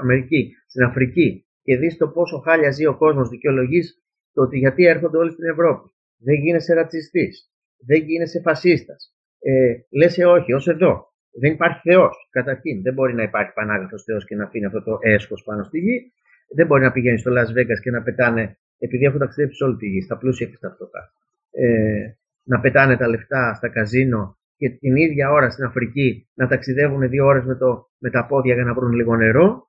[0.01, 3.95] Αμερική, στην Αφρική και δεις το πόσο χάλια ζει ο κόσμος, δικαιολογείς
[4.33, 5.91] το ότι γιατί έρχονται όλοι στην Ευρώπη.
[6.19, 7.51] Δεν γίνεσαι ρατσιστής.
[7.87, 9.15] Δεν γίνεσαι φασίστας.
[9.39, 11.09] Ε, Λες ε, όχι, ως εδώ.
[11.41, 12.29] Δεν υπάρχει Θεός.
[12.31, 15.79] Καταρχήν, δεν μπορεί να υπάρχει πανάγραφο Θεός και να αφήνει αυτό το έσχος πάνω στη
[15.79, 16.13] γη.
[16.57, 19.77] Δεν μπορεί να πηγαίνεις στο Las Vegas και να πετάνε, επειδή έχουν ταξιδέψει σε όλη
[19.77, 21.03] τη γη, στα πλούσια και στα φτωχά.
[21.51, 22.05] Ε,
[22.45, 27.25] να πετάνε τα λεφτά στα καζίνο και την ίδια ώρα στην Αφρική να ταξιδεύουν δύο
[27.25, 27.57] ώρες με,
[27.99, 29.69] με τα πόδια για να βρουν λίγο νερό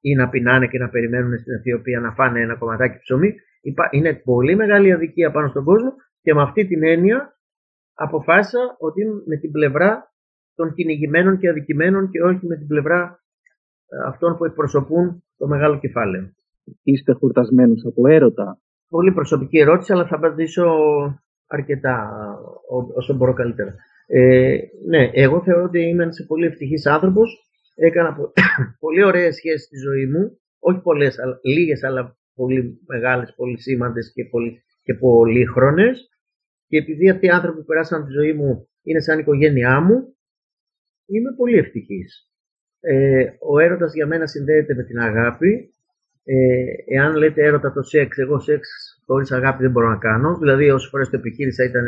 [0.00, 3.34] ή να πεινάνε και να περιμένουν στην Αιθιοπία να φάνε ένα κομματάκι ψωμί.
[3.90, 5.92] Είναι πολύ μεγάλη αδικία πάνω στον κόσμο
[6.22, 7.38] και με αυτή την έννοια
[7.94, 10.12] αποφάσισα ότι είμαι με την πλευρά
[10.54, 13.20] των κυνηγημένων και αδικημένων και όχι με την πλευρά
[13.88, 16.32] ε, αυτών που εκπροσωπούν το μεγάλο κεφάλαιο.
[16.82, 18.60] Είστε χορτασμένους από έρωτα.
[18.88, 20.64] Πολύ προσωπική ερώτηση, αλλά θα απαντήσω
[21.46, 22.10] αρκετά
[22.94, 23.74] όσο μπορώ καλύτερα.
[24.06, 24.56] Ε,
[24.88, 27.48] ναι, εγώ θεωρώ ότι είμαι ένας πολύ ευτυχής άνθρωπος.
[27.74, 28.16] Έκανα
[28.84, 30.38] πολύ ωραίες σχέσεις στη ζωή μου.
[30.58, 36.08] Όχι πολλές, αλλά, λίγες, αλλά πολύ μεγάλες, πολύ σήμαντες και πολύ, και πολύχρονες
[36.74, 40.16] και επειδή αυτοί οι άνθρωποι που περάσαν τη ζωή μου είναι σαν οικογένειά μου,
[41.06, 42.28] είμαι πολύ ευτυχής.
[42.80, 45.73] Ε, ο έρωτας για μένα συνδέεται με την αγάπη.
[46.24, 48.68] Ε, εάν λέτε έρωτα το σεξ, εγώ σεξ
[49.06, 50.38] χωρίς αγάπη δεν μπορώ να κάνω.
[50.38, 51.84] Δηλαδή όσες φορές το επιχείρησα ήταν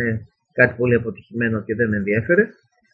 [0.53, 2.49] κάτι πολύ αποτυχημένο και δεν με ενδιέφερε.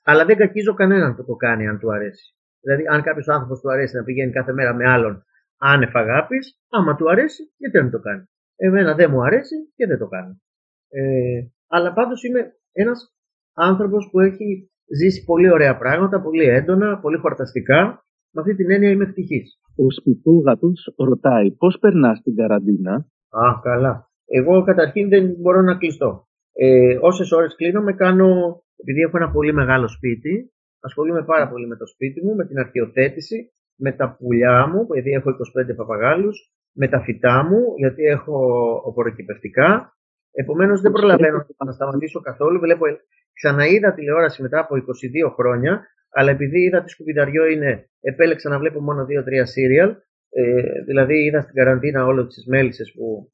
[0.04, 2.34] Αλλά δεν κακίζω κανέναν που το κάνει αν του αρέσει.
[2.60, 5.24] Δηλαδή, αν κάποιος άνθρωπος του αρέσει να πηγαίνει κάθε μέρα με άλλον
[5.58, 8.24] άνευ αγάπης, άμα του αρέσει, γιατί δεν το κάνει.
[8.56, 10.40] Εμένα δεν μου αρέσει και δεν το κάνω.
[10.88, 13.14] Ε, αλλά πάντως είμαι ένας
[13.54, 18.04] άνθρωπος που έχει ζήσει πολύ ωραία πράγματα, πολύ έντονα, πολύ χορταστικά.
[18.34, 19.60] Με αυτή την έννοια είμαι ευτυχής.
[19.76, 22.94] Ο Σπιτούγατος ρωτάει πώς περνάς την καραντίνα;
[23.30, 24.10] Α, καλά.
[24.26, 26.26] Εγώ καταρχήν δεν μπορώ να κλειστώ.
[26.52, 28.28] Ε, Όσες ώρες κλείνω, με κάνω,
[28.76, 32.58] επειδή έχω ένα πολύ μεγάλο σπίτι, ασχολούμαι πάρα πολύ με το σπίτι μου, με την
[32.58, 36.36] αρχαιοθέτηση, με τα πουλιά μου, επειδή έχω 25 παπαγάλους,
[36.72, 38.36] με τα φυτά μου, γιατί έχω
[38.84, 39.96] οποροκυπευτικά.
[40.32, 42.58] Επομένως δεν προλαβαίνω να σταματήσω καθόλου.
[42.58, 42.84] Βλέπω,
[43.32, 48.80] ξαναείδα τηλεόραση μετά από 22 χρόνια, αλλά επειδή είδα τη σκουπιδαριό είναι, επέλεξα να βλέπω
[48.80, 49.06] μόνο 2-3
[49.42, 49.96] σύριαλ.
[50.34, 53.32] Ε, δηλαδή είδα στην καραντίνα όλες τις μέλισσες που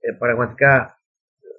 [0.00, 0.98] ε, πραγματικά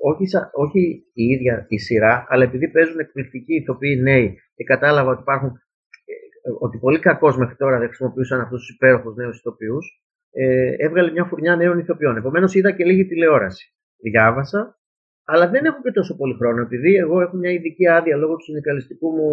[0.02, 5.22] όχι, όχι η ίδια η σειρά, αλλά επειδή παίζουν εκπληκτικοί ηθοποιοί νέοι και κατάλαβα ότι
[5.22, 10.74] υπάρχουν ε, ότι πολύ κακώ μέχρι τώρα δεν χρησιμοποιούσαν αυτούς τους υπέροχους νέους ηθοποιούς, ε,
[10.78, 12.18] έβγαλε μια φουρνιά νέων ηθοποιών.
[12.18, 13.74] Επομένως, είδα και λίγη τηλεόραση.
[13.98, 14.80] Διάβασα,
[15.24, 18.44] αλλά δεν έχω και τόσο πολύ χρόνο, επειδή εγώ έχω μια ειδική άδεια λόγω του
[18.44, 19.30] συνδικαλιστικού μου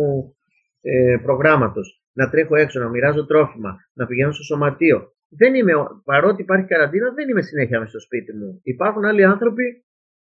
[0.80, 2.02] ε, προγράμματος.
[2.12, 5.14] Να τρέχω έξω, να μοιράζω τρόφιμα, να πηγαίνω στο σωματείο.
[5.28, 5.72] Δεν είμαι,
[6.04, 8.60] παρότι υπάρχει καραντίνα, δεν είμαι συνέχεια μες στο σπίτι μου.
[8.62, 9.84] Υπάρχουν άλλοι άνθρωποι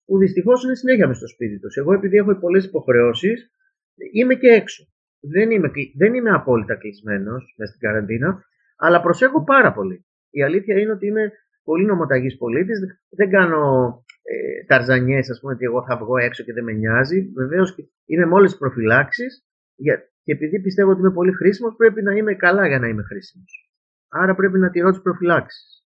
[0.06, 1.76] που δυστυχώς είναι συνέχεια μες στο σπίτι τους.
[1.76, 3.52] Εγώ, επειδή έχω πολλές υποχρεώσεις,
[4.12, 4.88] είμαι και έξω.
[5.20, 8.44] Δεν είμαι, δεν είμαι απόλυτα κλεισμένος μες στην καραντίνα,
[8.78, 10.06] αλλά προσέχω πάρα πολύ.
[10.30, 11.32] Η αλήθεια είναι ότι είμαι
[11.64, 12.80] πολύ νομοταγής πολίτης.
[13.10, 13.62] Δεν κάνω
[14.24, 17.32] ε, ταρζανιές, ας πούμε, ότι εγώ θα βγω έξω και δεν με νοιάζει.
[17.36, 17.76] Βεβαίως
[18.06, 19.24] είμαι με όλε τι προφυλάξει.
[20.26, 23.70] Και επειδή πιστεύω ότι είμαι πολύ χρήσιμος, πρέπει να είμαι καλά για να είμαι χρήσιμος.
[24.10, 25.84] Άρα πρέπει να τηρώ τις προφυλάξεις.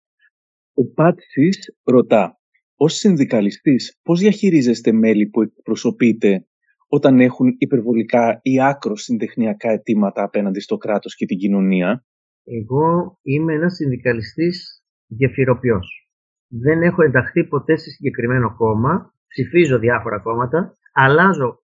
[0.75, 1.49] Ο Πάτση
[1.85, 2.39] ρωτά,
[2.77, 6.47] ως συνδικαλιστής, πώς διαχειρίζεστε μέλη που εκπροσωπείτε
[6.89, 12.05] όταν έχουν υπερβολικά ή άκρο συντεχνιακά αιτήματα απέναντι στο κράτος και την κοινωνία;
[12.45, 16.11] Εγώ είμαι ένας συνδικαλιστής γεφυροποιός.
[16.49, 21.63] Δεν έχω ενταχθεί ποτέ σε συγκεκριμένο κόμμα, ψηφίζω διάφορα κόμματα, αλλάζω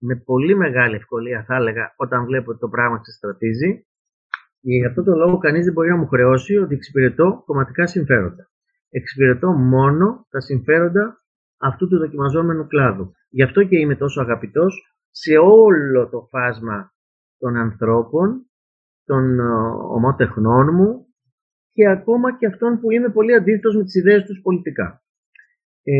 [0.00, 3.84] με πολύ μεγάλη ευκολία θα έλεγα όταν βλέπω ότι το πράγμα ξεστρατίζει
[4.60, 8.50] και γι' αυτό το λόγο κανείς δεν μπορεί να μου χρεώσει ότι εξυπηρετώ κομματικά συμφέροντα.
[8.90, 11.24] Εξυπηρετώ μόνο τα συμφέροντα
[11.58, 13.12] αυτού του δοκιμαζόμενου κλάδου.
[13.28, 16.92] Γι' αυτό και είμαι τόσο αγαπητός σε όλο το φάσμα
[17.38, 18.50] των ανθρώπων,
[19.04, 19.42] των ε,
[19.94, 21.06] ομοτεχνών μου
[21.72, 25.02] και ακόμα και αυτών που είμαι πολύ αντίθετος με τις ιδέες τους πολιτικά.
[25.82, 25.92] Ε,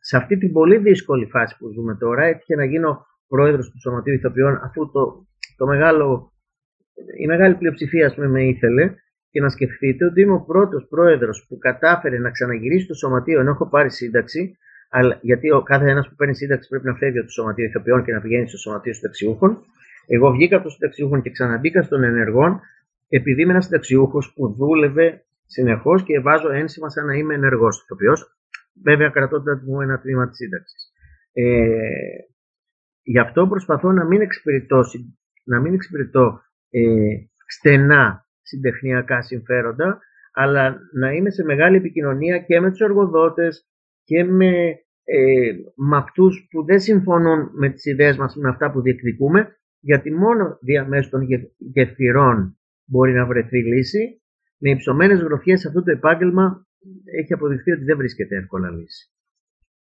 [0.00, 4.14] σε αυτή την πολύ δύσκολη φάση που ζούμε τώρα έτυχε να γίνω πρόεδρος του Σωματείου
[4.14, 5.26] Ηθοποιών αφού το,
[5.56, 6.32] το μεγάλο,
[7.18, 8.94] η μεγάλη πλειοψηφία πούμε, με ήθελε
[9.30, 13.50] και να σκεφτείτε ότι είμαι ο πρώτος πρόεδρος που κατάφερε να ξαναγυρίσει το Σωματείο ενώ
[13.50, 14.56] έχω πάρει σύνταξη
[14.90, 18.04] αλλά, γιατί ο κάθε ένας που παίρνει σύνταξη πρέπει να φεύγει από το Σωματείο Ηθοποιών
[18.04, 19.58] και να πηγαίνει στο Σωματείο Συνταξιούχων.
[20.06, 22.60] Εγώ βγήκα από το Συνταξιούχων και ξαναμπήκα στον ενεργών
[23.08, 28.37] επειδή είμαι ένας συνταξιούχος που δούλευε συνεχώς και βάζω ένσημα σαν να είμαι ενεργός ηθοποιός,
[28.84, 30.92] βέβαια κρατώντας μου ένα τμήμα της σύνταξης.
[31.32, 31.68] Ε,
[33.02, 34.80] γι' αυτό προσπαθώ να μην εξυπηρετώ,
[35.44, 36.80] να μην εξυπηρετώ ε,
[37.46, 39.98] στενά συντεχνιακά συμφέροντα,
[40.32, 43.68] αλλά να είμαι σε μεγάλη επικοινωνία και με τους εργοδότες
[44.04, 44.52] και με,
[45.04, 50.12] ε, με αυτούς που δεν συμφωνούν με τις ιδέες μας, με αυτά που διεκδικούμε, γιατί
[50.12, 51.26] μόνο διαμέσου των
[51.58, 54.22] γεφυρών μπορεί να βρεθεί λύση.
[54.58, 56.67] Με υψωμένες γροφιές αυτό το επάγγελμα
[57.20, 59.12] έχει αποδειχθεί ότι δεν βρίσκεται εύκολα λύση.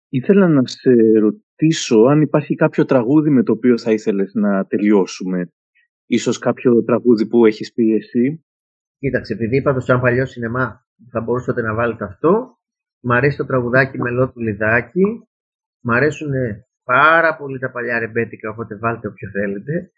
[0.09, 5.53] Ήθελα να σε ρωτήσω αν υπάρχει κάποιο τραγούδι με το οποίο θα ήθελες να τελειώσουμε.
[6.07, 8.45] Ίσως κάποιο τραγούδι που έχεις πει εσύ.
[8.99, 12.59] Κοίταξε, επειδή είπα το σαν παλιό σινεμά θα μπορούσατε να βάλετε αυτό.
[13.01, 15.28] Μ' αρέσει το τραγουδάκι Μελό του Λιδάκη.
[15.80, 16.30] Μ' αρέσουν
[16.84, 19.91] πάρα πολύ τα παλιά ρεμπέτικα, οπότε βάλτε όποιο θέλετε.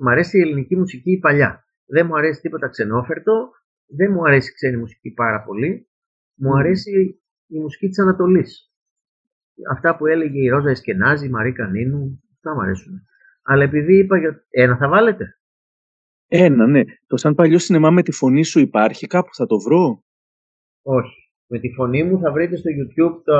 [0.00, 1.64] Μ' αρέσει η ελληνική μουσική η παλιά.
[1.86, 3.50] Δεν μου αρέσει τίποτα ξενόφερτο.
[3.96, 5.88] Δεν μου αρέσει η ξένη μουσική πάρα πολύ.
[6.34, 8.72] Μου αρέσει η μουσική της Ανατολής.
[9.70, 13.02] Αυτά που έλεγε η Ρόζα Εσκενάζη, η Μαρή Κανίνου, αυτά μου αρέσουν.
[13.42, 14.44] Αλλά επειδή είπα για...
[14.50, 15.38] Ένα θα βάλετε;
[16.28, 16.82] Ένα, ναι.
[17.06, 20.04] Το σαν παλιό σινεμά με τη φωνή σου υπάρχει κάπου, θα το βρω;
[20.82, 21.16] Όχι.
[21.46, 23.34] Με τη φωνή μου θα βρείτε στο YouTube το,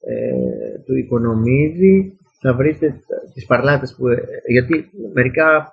[0.00, 3.00] ε, του Οικονομίδη, θα βρείτε
[3.34, 4.08] τις παρλάτες που...
[4.08, 5.72] Ε, γιατί μερικά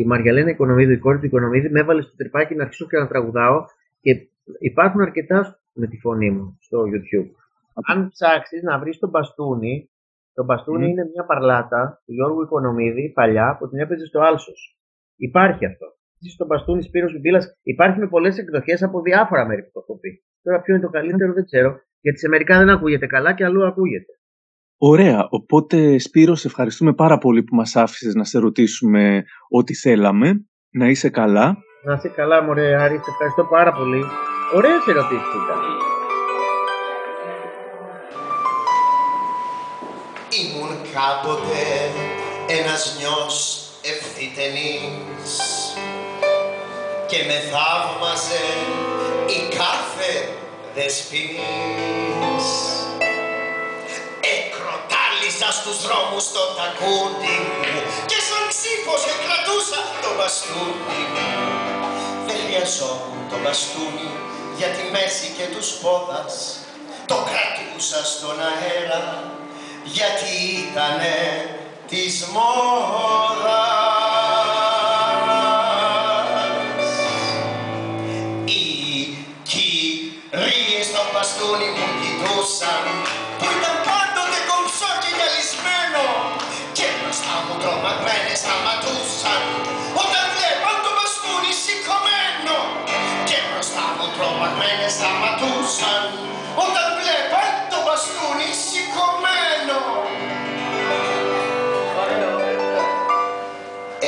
[0.00, 3.08] η Μαριαλένα Οικονομίδη, η κόρη του Οικονομίδη, με έβαλε στο τρυπάκι να αρχίσω και να
[3.08, 3.64] τραγουδάω
[4.00, 4.28] και
[4.58, 7.30] υπάρχουν αρκετά με τη φωνή μου στο YouTube.
[7.86, 9.90] Αν ψάξεις να βρεις τον Μπαστούνι,
[10.34, 14.76] το Μπαστούνι είναι μια παρλάτα του Γιώργου Οικονομίδη, παλιά, που την έπαιζε στο Άλσος.
[15.16, 15.86] Υπάρχει αυτό.
[16.34, 17.40] στο μπαστούνι Σπύρος Μπιμπίλα.
[17.62, 20.22] Υπάρχει με πολλές εκδοχές από διάφορα μέρη που το έχω πει.
[20.42, 21.80] Τώρα ποιο είναι το καλύτερο δεν ξέρω.
[22.00, 24.12] Γιατί σε μερικά δεν ακούγεται καλά και αλλού ακούγεται.
[24.82, 25.26] Ωραία.
[25.30, 30.44] Οπότε, Σπύρο, σε ευχαριστούμε πάρα πολύ που μας άφησες να σε ρωτήσουμε ό,τι θέλαμε.
[30.70, 31.56] Να είσαι καλά.
[31.84, 32.94] Να είσαι καλά, μωρέ Άρη.
[32.94, 34.04] Σε ευχαριστώ πάρα πολύ.
[34.54, 35.60] Ωραίες ερωτήσεις ήταν.
[40.40, 41.60] Ήμουν κάποτε
[42.60, 43.34] ένας νιός
[43.82, 45.38] ευθυτενής
[47.06, 48.44] και με θαύμαζε
[49.36, 50.12] η κάθε
[50.74, 52.48] δεσποινής.
[55.50, 57.80] Εκροτάλησα στους δρόμους το τακούντι μου
[58.10, 61.28] και σαν ξύφος εκρατούσα το μπαστούνι μου.
[62.26, 64.10] Δεν χρειαζόμουν το μπαστούνι
[64.58, 66.34] για τη μέση και τους πόδας
[67.10, 69.02] το κρατούσα στον αέρα
[69.96, 70.30] γιατί
[70.62, 71.18] ήτανε
[71.90, 73.60] της μόδας.
[78.44, 78.66] Οι
[79.50, 82.84] κυρίες στο μπαστούνι μου κοιτούσαν
[83.38, 83.89] που ήταν
[87.60, 89.42] μπροστά μου τρομαγμένες σταματούσαν
[90.02, 92.56] όταν βλέπαν το μπαστούνι σηκωμένο
[93.28, 96.02] και μπροστά μου τρομαγμένες σταματούσαν
[96.64, 99.78] όταν βλέπαν το μπαστούνι σηκωμένο.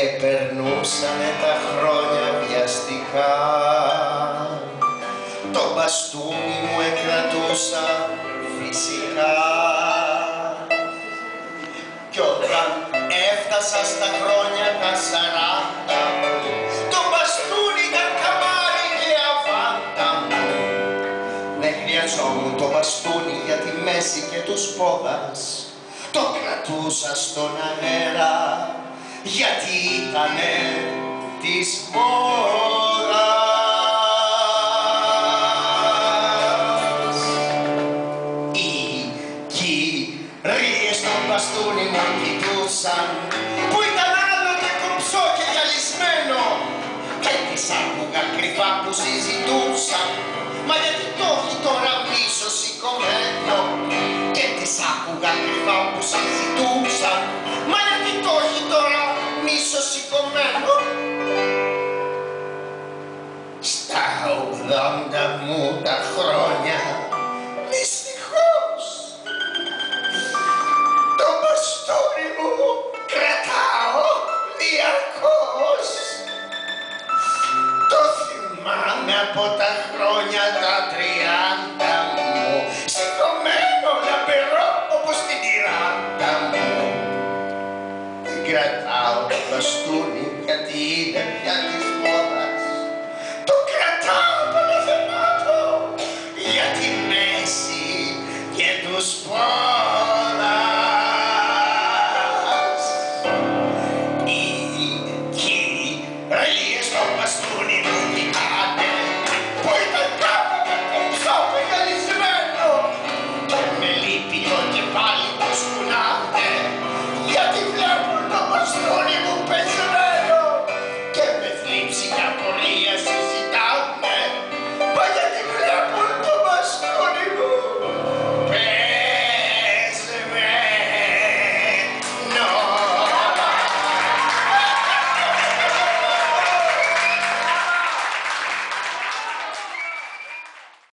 [0.07, 3.35] Επερνούσανε τα χρόνια βιαστικά
[5.57, 7.85] το μπαστούνι μου εκρατούσα
[8.59, 9.35] φυσικά
[12.11, 12.92] κι όταν
[13.33, 16.03] έφτασα στα χρόνια τα σαράντα
[16.93, 20.45] το μπαστούνι ήταν καμάρι και αβάντα μου.
[21.61, 25.41] Δεν χρειαζόμουν το μπαστούνι για τη μέση και τους πόδας.
[26.11, 28.35] Το κρατούσα στον αέρα
[29.23, 30.53] γιατί ήτανε
[31.43, 32.92] της μόδας.
[55.13, 56.72] Τις άκουγα κρυφά που συζητούσαν μα